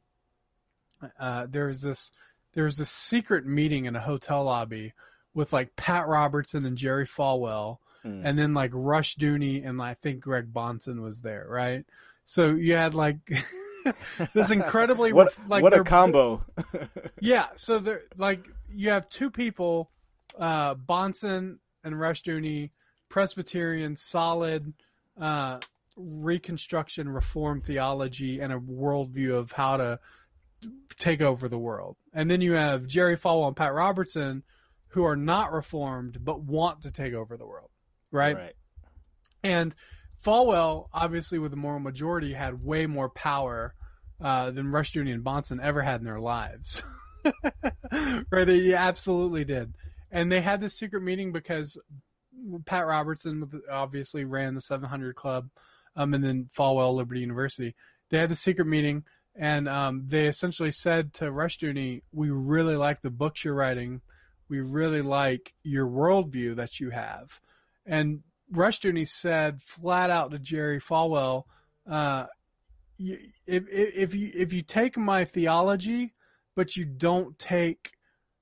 [1.19, 2.11] uh there's this
[2.53, 4.93] there's this secret meeting in a hotel lobby
[5.33, 7.77] with like pat robertson and jerry falwell
[8.07, 8.21] Mm.
[8.23, 11.85] and then like Rushdoony and I think Greg Bahnsen was there, right?
[12.25, 13.17] So you had like
[14.33, 16.45] this incredibly what like what a combo.
[17.21, 19.91] yeah, so they're like you have two people,
[20.37, 22.71] uh, Bahnsen and Rushdoony,
[23.09, 24.73] Presbyterian, solid,
[25.19, 25.59] uh,
[25.95, 29.99] Reconstruction, Reform theology, and a worldview of how to
[30.97, 31.97] take over the world.
[32.13, 34.43] And then you have Jerry Falwell and Pat Robertson,
[34.89, 37.69] who are not Reformed but want to take over the world,
[38.11, 38.35] right?
[39.43, 39.75] And
[40.25, 43.73] Falwell, obviously with the moral majority, had way more power
[44.21, 45.01] uh, than Rush Jr.
[45.01, 46.81] and Bahnsen ever had in their lives.
[48.31, 48.45] right?
[48.45, 49.73] They absolutely did.
[50.11, 51.77] And they had this secret meeting because
[52.65, 55.49] Pat Robertson obviously ran the 700 Club,
[55.95, 57.75] um, and then Falwell Liberty University.
[58.09, 59.03] They had the secret meeting,
[59.35, 64.01] and um, they essentially said to Rushdoony, "We really like the books you're writing.
[64.49, 67.41] We really like your worldview that you have."
[67.87, 68.21] And
[68.53, 71.43] Rushdoony said flat out to Jerry Falwell,
[71.89, 72.25] uh,
[72.99, 76.13] if, if if you if you take my theology,
[76.55, 77.91] but you don't take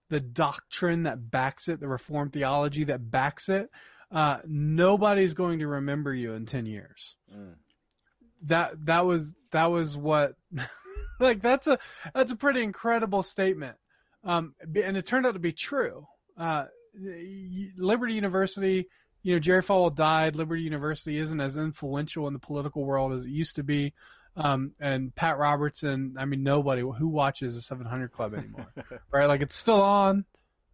[0.10, 3.70] the doctrine that backs it, the Reformed theology that backs it,
[4.12, 7.16] uh, nobody's going to remember you in ten years.
[7.36, 7.56] Mm.
[8.44, 10.36] That that was that was what,
[11.20, 11.78] like that's a
[12.14, 13.78] that's a pretty incredible statement,
[14.24, 16.08] um, and it turned out to be true.
[16.38, 16.66] Uh,
[17.78, 18.88] Liberty University
[19.26, 20.36] you know, Jerry Falwell died.
[20.36, 23.92] Liberty University isn't as influential in the political world as it used to be.
[24.38, 28.72] Um, and Pat Robertson, I mean, nobody who watches the 700 Club anymore,
[29.12, 29.26] right?
[29.26, 30.26] Like it's still on,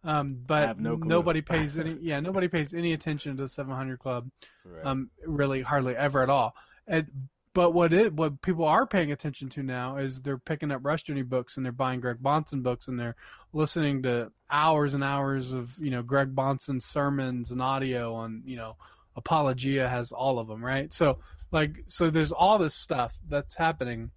[0.04, 1.96] um, but no nobody pays any.
[2.02, 4.28] Yeah, nobody pays any attention to the 700 Club,
[4.66, 4.84] Right.
[4.84, 6.54] um, really hardly ever at all.
[6.86, 7.06] And
[7.54, 11.28] but what it what people are paying attention to now is they're picking up Rushdoony
[11.28, 13.16] books and they're buying Greg Bahnsen books and they're
[13.52, 18.56] listening to hours and hours of you know Greg Bahnsen sermons and audio on you
[18.56, 18.76] know
[19.16, 20.92] Apologia has all of them right?
[20.92, 21.18] So
[21.50, 24.10] like so there's all this stuff that's happening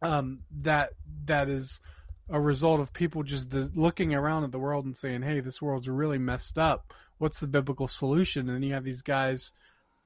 [0.00, 0.90] um that
[1.26, 1.80] that is
[2.28, 5.88] a result of people just looking around at the world and saying hey this world's
[5.88, 6.92] really messed up.
[7.18, 8.48] What's the biblical solution?
[8.48, 9.52] And then you have these guys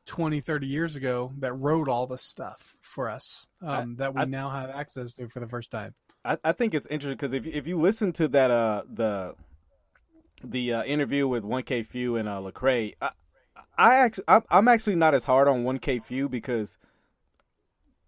[0.07, 4.24] 20 30 years ago that wrote all this stuff for us um, that we I-
[4.24, 5.94] now have access to for the first time.
[6.24, 9.34] I, I think it's interesting because if if you listen to that uh the
[10.44, 13.11] the uh, interview with 1K Phew and uh, Lecrae, I,
[13.78, 16.78] I actually I'm, I'm actually not as hard on 1K Phew because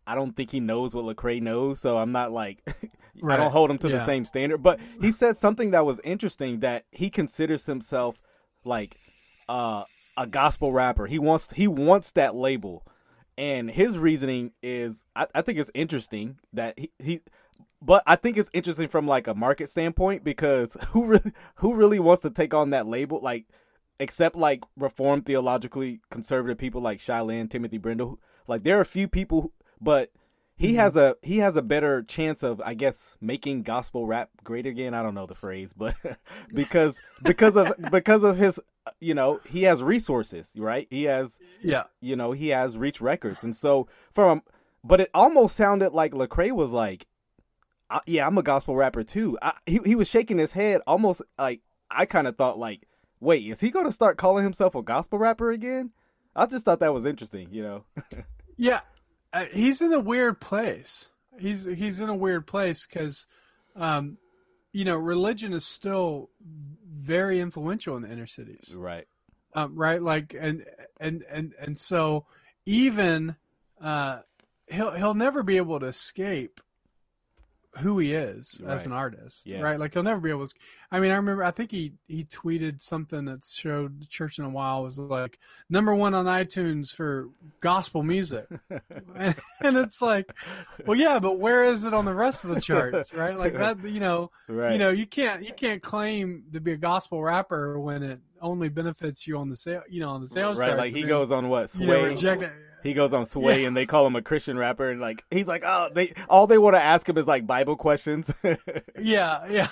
[0.06, 2.62] I don't think he knows what Lecrae knows, so I'm not like
[3.24, 4.62] I don't hold him to the same standard.
[4.62, 8.20] But he said something that was interesting that he considers himself
[8.64, 8.96] like
[9.48, 9.84] uh,
[10.18, 11.06] a gospel rapper.
[11.06, 12.84] He wants he wants that label,
[13.38, 17.20] and his reasoning is I, I think it's interesting that he, he
[17.80, 22.00] but I think it's interesting from like a market standpoint because who really who really
[22.00, 23.46] wants to take on that label like
[24.00, 28.18] except like reformed theologically conservative people like Shai Linne, Timothy Brindle.
[28.46, 30.10] Like there are a few people, but
[30.58, 30.76] he mm-hmm.
[30.78, 34.92] has a he has a better chance of I guess making gospel rap great again.
[34.92, 35.94] I don't know the phrase, but
[36.54, 38.60] because because of because of his
[39.00, 40.86] you know he has resources, right?
[40.90, 41.84] He has Yeah.
[42.00, 44.42] you know he has Reach Records, and so from
[44.84, 47.06] but it almost sounded like Lecrae was like,
[47.90, 49.38] I, yeah, I'm a gospel rapper too.
[49.40, 52.88] I, he he was shaking his head, almost like I kind of thought like,
[53.20, 55.92] wait, is he going to start calling himself a gospel rapper again?
[56.34, 57.84] I just thought that was interesting, you know.
[58.60, 58.80] Yeah,
[59.52, 61.10] he's in a weird place.
[61.38, 63.26] He's he's in a weird place because,
[63.76, 64.18] um,
[64.72, 66.30] you know, religion is still
[66.86, 69.06] very influential in the inner cities, right.
[69.54, 70.02] um, right?
[70.02, 70.64] Like, and
[71.00, 72.26] and and and so
[72.66, 73.36] even
[73.80, 74.20] uh,
[74.66, 76.60] he'll he'll never be able to escape
[77.78, 78.74] who he is Right.
[78.74, 79.60] as an artist, Yeah.
[79.60, 79.78] right?
[79.78, 80.54] Like he'll never be able to.
[80.90, 81.44] I mean, I remember.
[81.44, 85.38] I think he he tweeted something that showed the church in a while was like
[85.68, 87.28] number one on iTunes for
[87.60, 88.46] gospel music,
[89.14, 90.32] and, and it's like,
[90.86, 93.36] well, yeah, but where is it on the rest of the charts, right?
[93.38, 94.72] Like that, you know, Right.
[94.72, 98.68] you know, you can't you can't claim to be a gospel rapper when it only
[98.68, 100.76] benefits you on the sale, you know, on the sales right.
[100.76, 102.50] Like he goes on what then, you know, sway.
[102.88, 105.62] He goes on sway, and they call him a Christian rapper, and like he's like,
[105.64, 108.32] oh, they all they want to ask him is like Bible questions.
[109.00, 109.68] Yeah, yeah,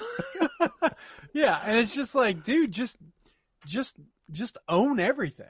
[1.33, 2.97] yeah, and it's just like, dude, just,
[3.67, 3.97] just,
[4.31, 5.47] just own everything,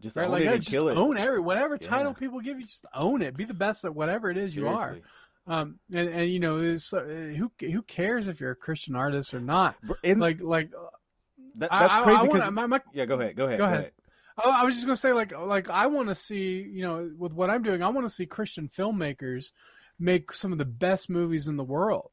[0.00, 0.26] just right?
[0.26, 0.96] own Like, it yeah, and just kill it.
[0.96, 1.88] own every whatever Yeah.
[1.88, 3.36] title people give you, just own it.
[3.36, 4.98] Be the best at whatever it is you are.
[5.48, 9.40] Um, and and you know, uh, who who cares if you're a Christian artist or
[9.40, 9.76] not?
[10.04, 10.70] And Like like
[11.56, 13.64] that, that's I- crazy I because wanna- my, my, yeah, go ahead, go ahead, Go
[13.64, 13.92] ahead.
[13.96, 14.05] I
[14.42, 17.32] Oh, I was just gonna say, like, like I want to see, you know, with
[17.32, 19.52] what I'm doing, I want to see Christian filmmakers
[19.98, 22.10] make some of the best movies in the world,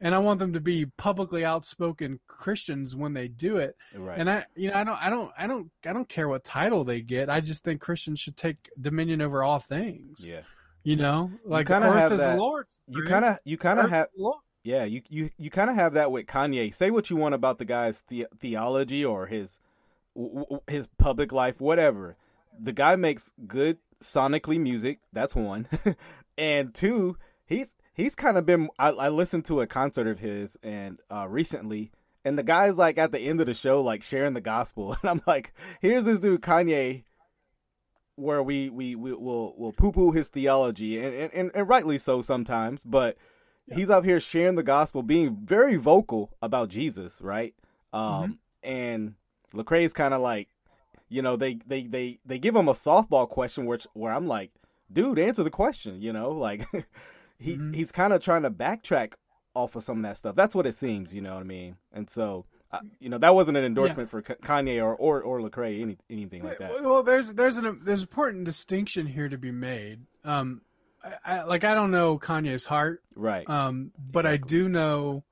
[0.00, 3.76] and I want them to be publicly outspoken Christians when they do it.
[3.96, 4.18] Right.
[4.18, 6.84] And I, you know, I don't, I don't, I don't, I don't care what title
[6.84, 7.30] they get.
[7.30, 10.28] I just think Christians should take dominion over all things.
[10.28, 10.40] yeah.
[10.84, 12.78] You know, like kinda Earth have is that- Lord's.
[12.86, 14.36] You kind of you kind of have is the Lord.
[14.62, 16.72] Yeah, you you you kind of have that with Kanye.
[16.72, 19.67] Say what you want about the guy's the- theology or his w- w-
[20.66, 22.16] his public life, whatever.
[22.58, 25.00] The guy makes good sonically music.
[25.12, 25.68] That's one,
[26.38, 27.16] and two,
[27.46, 28.68] he's he's kind of been.
[28.78, 31.92] I, I listened to a concert of his and uh, recently,
[32.24, 35.10] and the guy's like at the end of the show, like sharing the gospel, and
[35.10, 37.04] I'm like, here's this dude Kanye.
[38.16, 41.98] Where we we we will will poo poo his theology and, and, and, and rightly
[41.98, 43.16] so sometimes, but
[43.72, 47.54] he's up here sharing the gospel, being very vocal about Jesus, right?
[47.92, 49.14] Um, and
[49.54, 50.48] Lecrae's kind of like,
[51.08, 54.50] you know, they, they they they give him a softball question, which where I'm like,
[54.92, 56.64] dude, answer the question, you know, like
[57.38, 57.74] he Mhm.
[57.74, 59.14] he's kind of trying to backtrack
[59.54, 60.34] off of some of that stuff.
[60.34, 61.76] That's what it seems, you know what I mean?
[61.92, 65.40] And so, uh, you know, that wasn't an endorsement for K- Kanye or or or
[65.40, 66.82] Lecrae, any anything like that.
[66.84, 70.00] Well, there's there's an there's important distinction here to be made.
[70.24, 70.60] Um,
[71.02, 73.48] I, I, like I don't know Kanye's heart, Right.
[73.48, 75.24] um, but I do know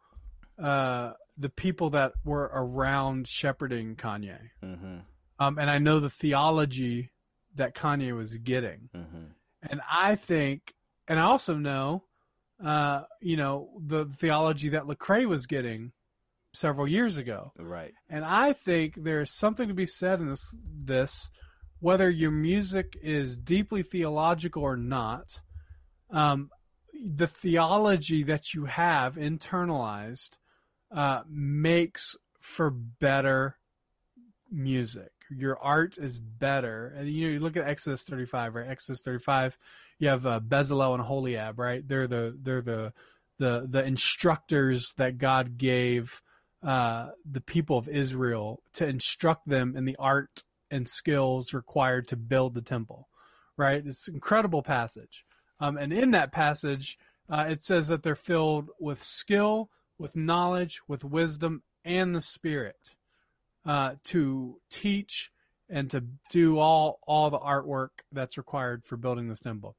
[0.59, 4.99] uh, the people that were around shepherding Kanye, mm-hmm.
[5.39, 7.11] um, and I know the theology
[7.55, 9.26] that Kanye was getting, Mm-hmm.
[9.62, 10.74] and I think,
[11.09, 12.05] and I also know,
[12.64, 15.93] uh, you know, the theology that Lecrae was getting
[16.55, 17.53] several years ago.
[17.59, 17.93] Right.
[18.09, 21.30] And I think there's something to be said in this, this
[21.80, 25.41] whether your music is deeply theological or not,
[26.11, 26.51] um,
[27.05, 30.39] the theology that you have internalized
[30.93, 33.59] uh, makes for better
[34.51, 35.11] music.
[35.30, 36.95] Your art is better.
[36.97, 38.68] And you know, you look at Exodus 35, right?
[38.68, 39.59] Exodus 35,
[39.99, 41.87] you have uh, Bezalel and Holiab, right?
[41.87, 42.93] They're the they're the
[43.39, 46.22] the the instructors that God gave
[46.62, 52.16] uh, the people of Israel to instruct them in the art and skills required to
[52.16, 53.09] build the temple.
[53.57, 53.84] Right?
[53.84, 55.24] It's an incredible passage.
[55.61, 56.99] Um, and in that passage,
[57.30, 62.94] uh, it says that they're filled with skill, with knowledge, with wisdom, and the Spirit
[63.64, 65.30] uh, to teach
[65.68, 69.76] and to do all all the artwork that's required for building this temple.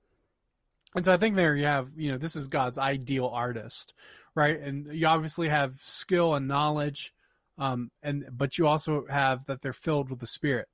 [0.95, 3.93] And so I think there you have, you know, this is God's ideal artist,
[4.35, 4.59] right?
[4.59, 7.13] And you obviously have skill and knowledge,
[7.57, 10.67] um, and but you also have that they're filled with the Spirit.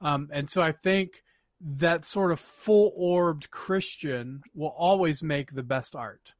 [0.00, 1.22] Um, and so I think
[1.60, 6.34] that sort of full orbed Christian will always make the best art.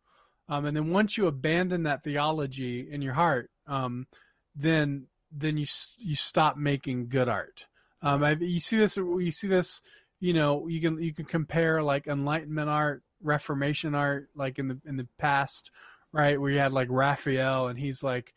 [0.49, 4.07] Um, and then once you abandon that theology in your heart, um,
[4.57, 5.67] then then you
[5.99, 7.67] you stop making good art.
[8.03, 8.97] Um, I, you see this.
[8.97, 9.83] You see this.
[10.21, 14.81] You know, you can you can compare like Enlightenment art, Reformation art, like in the
[14.87, 15.71] in the past,
[16.13, 16.41] right?
[16.41, 18.33] Where you had like Raphael, and he's like,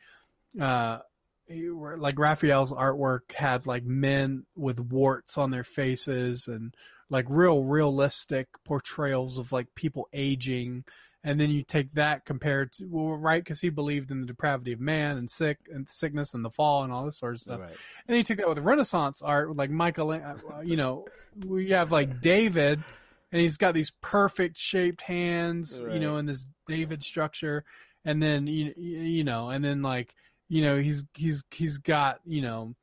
[0.59, 0.99] uh,
[1.45, 6.75] he, like Raphael's artwork had like men with warts on their faces and
[7.09, 10.83] like real realistic portrayals of like people aging
[11.23, 14.73] and then you take that compared to well, right because he believed in the depravity
[14.73, 17.59] of man and sick and sickness and the fall and all this sort of stuff.
[17.59, 17.69] Right.
[17.69, 21.05] And then you take that with Renaissance art, like Michael, uh, you know,
[21.45, 22.83] we have like David,
[23.31, 25.93] and he's got these perfect shaped hands, right.
[25.93, 27.65] you know, in this David structure,
[28.03, 30.13] and then you you know, and then like
[30.49, 32.75] you know he's he's he's got you know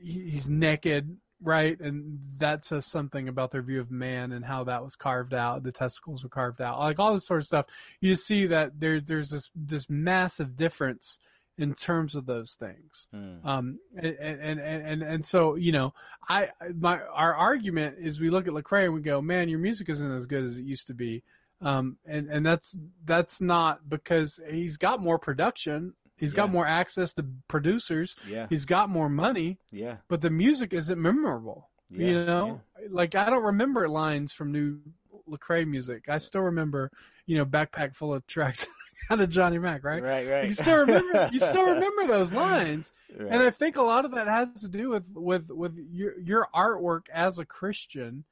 [0.00, 1.78] he's naked right?
[1.80, 5.62] And that says something about their view of man and how that was carved out.
[5.62, 7.66] The testicles were carved out, like all this sort of stuff.
[8.00, 11.18] You see that there's there's this this massive difference
[11.58, 13.08] in terms of those things.
[13.14, 13.44] Mm.
[13.44, 15.92] Um, and, and, and, and, so, you know,
[16.28, 19.88] I, my, our argument is we look at Lecrae and we go, man, your music
[19.88, 21.24] isn't as good as it used to be.
[21.60, 26.36] Um, and, and that's, that's not because he's got more production He's yeah.
[26.36, 28.16] got more access to producers.
[28.28, 28.46] Yeah.
[28.50, 29.58] He's got more money.
[29.70, 29.96] Yeah.
[30.08, 31.68] But the music isn't memorable.
[31.90, 32.06] Yeah.
[32.06, 32.88] You know, yeah.
[32.90, 34.80] like I don't remember lines from new
[35.28, 36.08] Lecrae music.
[36.08, 36.90] I still remember,
[37.26, 38.66] you know, backpack full of tracks
[39.10, 40.02] out of Johnny Mac, right?
[40.02, 40.46] Right, right.
[40.46, 42.92] You still remember you still remember those lines.
[43.16, 43.32] Right.
[43.32, 46.48] And I think a lot of that has to do with with with your your
[46.54, 48.24] artwork as a Christian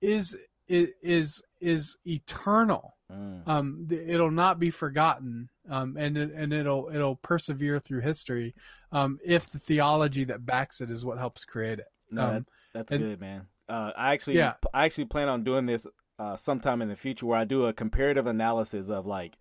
[0.00, 0.36] is
[0.70, 2.96] is is eternal.
[3.12, 3.48] Mm.
[3.48, 8.54] Um, it'll not be forgotten um, and and it'll it'll persevere through history
[8.92, 11.86] um, if the theology that backs it is what helps create it.
[12.10, 13.46] No, um, that, that's and, good, man.
[13.68, 14.54] Uh, I actually yeah.
[14.74, 15.86] I actually plan on doing this
[16.18, 19.38] uh, sometime in the future where I do a comparative analysis of like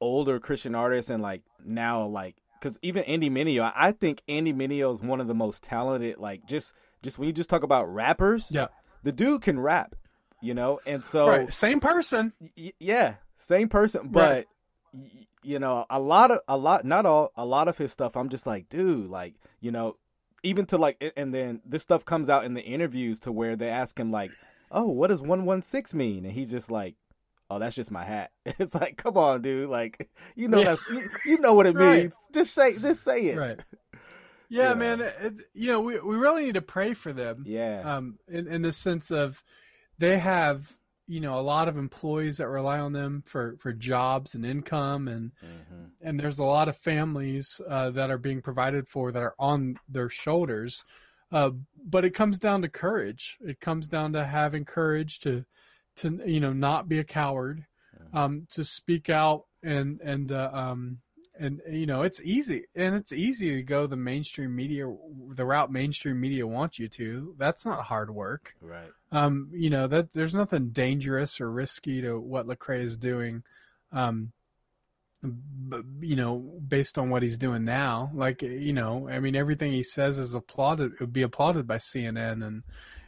[0.00, 4.92] older Christian artists and like now like because even Andy Mineo, I think Andy Mineo
[4.92, 6.18] is one of the most talented.
[6.18, 8.66] Like just just when you just talk about rappers, yeah,
[9.02, 9.94] the dude can rap,
[10.44, 11.52] you know, and so right.
[11.52, 14.30] same person, y- yeah, same person, but.
[14.30, 14.46] Right
[15.44, 18.28] you know, a lot of a lot not all a lot of his stuff I'm
[18.30, 19.96] just like, dude, like, you know,
[20.42, 23.68] even to like and then this stuff comes out in the interviews to where they
[23.68, 24.30] ask him like,
[24.70, 26.96] "Oh, what does 116 mean?" and he's just like,
[27.50, 29.68] "Oh, that's just my hat." It's like, "Come on, dude.
[29.68, 30.64] Like, you know yeah.
[30.64, 32.02] that's you, you, know what it right.
[32.04, 32.14] means.
[32.32, 33.64] Just say just say it." Right.
[34.50, 37.44] Yeah, you man, it, you know, we we really need to pray for them.
[37.46, 37.96] Yeah.
[37.96, 39.42] Um in in the sense of
[39.98, 40.76] they have
[41.06, 45.08] you know a lot of employees that rely on them for for jobs and income
[45.08, 45.84] and mm-hmm.
[46.00, 49.78] and there's a lot of families uh, that are being provided for that are on
[49.88, 50.84] their shoulders.
[51.32, 51.50] Uh,
[51.86, 53.36] but it comes down to courage.
[53.40, 55.44] It comes down to having courage to
[55.96, 57.66] to you know not be a coward
[58.14, 60.98] um, to speak out and and uh, um,
[61.38, 64.92] and you know it's easy and it's easy to go the mainstream media
[65.34, 67.34] the route mainstream media wants you to.
[67.38, 68.54] That's not hard work.
[68.60, 68.90] Right.
[69.12, 73.42] Um you know that there's nothing dangerous or risky to what Lecrae is doing.
[73.92, 74.32] Um
[76.00, 79.82] you know based on what he's doing now like you know i mean everything he
[79.82, 82.62] says is applauded it would be applauded by cnn and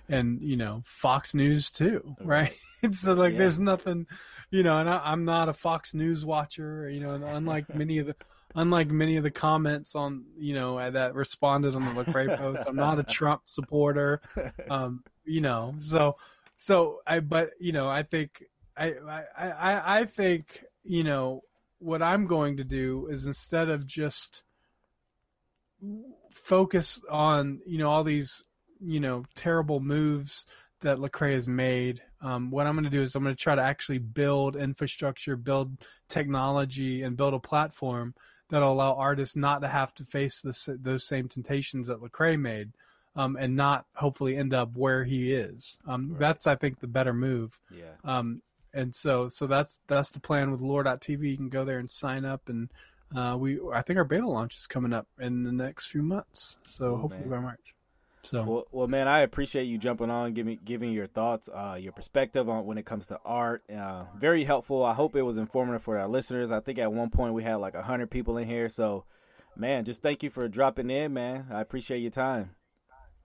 [0.08, 2.52] and you know fox news too right?
[2.92, 3.38] So like yeah.
[3.40, 4.06] there's nothing
[4.50, 6.88] you know, and I, am not a Fox News watcher.
[6.88, 8.16] You know, unlike many of the
[8.54, 12.76] unlike many of the comments on you know that responded on the Lecrae post, I'm
[12.76, 14.20] not a Trump supporter.
[14.70, 16.16] Um, you know, so
[16.56, 18.44] so I but you know I think
[18.76, 21.42] I I I, I think you know
[21.78, 24.42] what I'm going to do is instead of just
[26.32, 28.42] focus on you know all these
[28.80, 30.46] you know terrible moves
[30.86, 32.00] that Lecrae has made.
[32.20, 35.34] Um, what I'm going to do is I'm going to try to actually build infrastructure,
[35.34, 38.14] build technology, and build a platform
[38.50, 42.70] that'll allow artists not to have to face this, those same temptations that Lecrae made,
[43.16, 45.76] um, and not hopefully end up where he is.
[45.88, 46.20] Um, right.
[46.20, 47.58] That's I think the better move.
[47.74, 47.94] Yeah.
[48.04, 48.40] Um,
[48.72, 51.28] and so so that's that's the plan with Lore.tv.
[51.28, 52.70] You can go there and sign up and.
[53.14, 56.56] Uh, we I think our beta launch is coming up in the next few months,
[56.64, 57.30] so oh, hopefully man.
[57.30, 57.75] by March.
[58.26, 61.92] So well, well, man, I appreciate you jumping on, giving giving your thoughts, uh, your
[61.92, 63.62] perspective on when it comes to art.
[63.70, 64.84] Uh, very helpful.
[64.84, 66.50] I hope it was informative for our listeners.
[66.50, 68.68] I think at one point we had like hundred people in here.
[68.68, 69.04] So,
[69.56, 71.46] man, just thank you for dropping in, man.
[71.50, 72.50] I appreciate your time.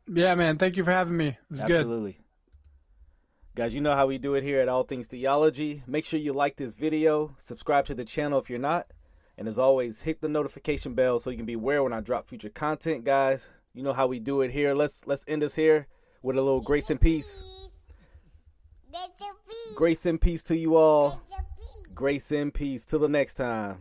[0.08, 0.58] Yeah, man.
[0.58, 1.38] Thank you for having me.
[1.52, 2.14] Absolutely.
[2.14, 2.22] good.
[3.54, 5.84] Guys, you know how we do it here at All Things Theology.
[5.86, 8.88] Make sure you like this video, subscribe to the channel if you're not,
[9.38, 12.28] and as always, hit the notification bell so you can be aware when I drop
[12.28, 13.49] future content, guys.
[13.74, 14.74] You know how we do it here.
[14.74, 15.88] Let's let's end this here
[16.22, 17.69] with a little grace and peace.
[19.76, 21.22] Grace and peace to you all.
[21.95, 22.86] grace and peace.
[22.86, 23.80] Till the next time.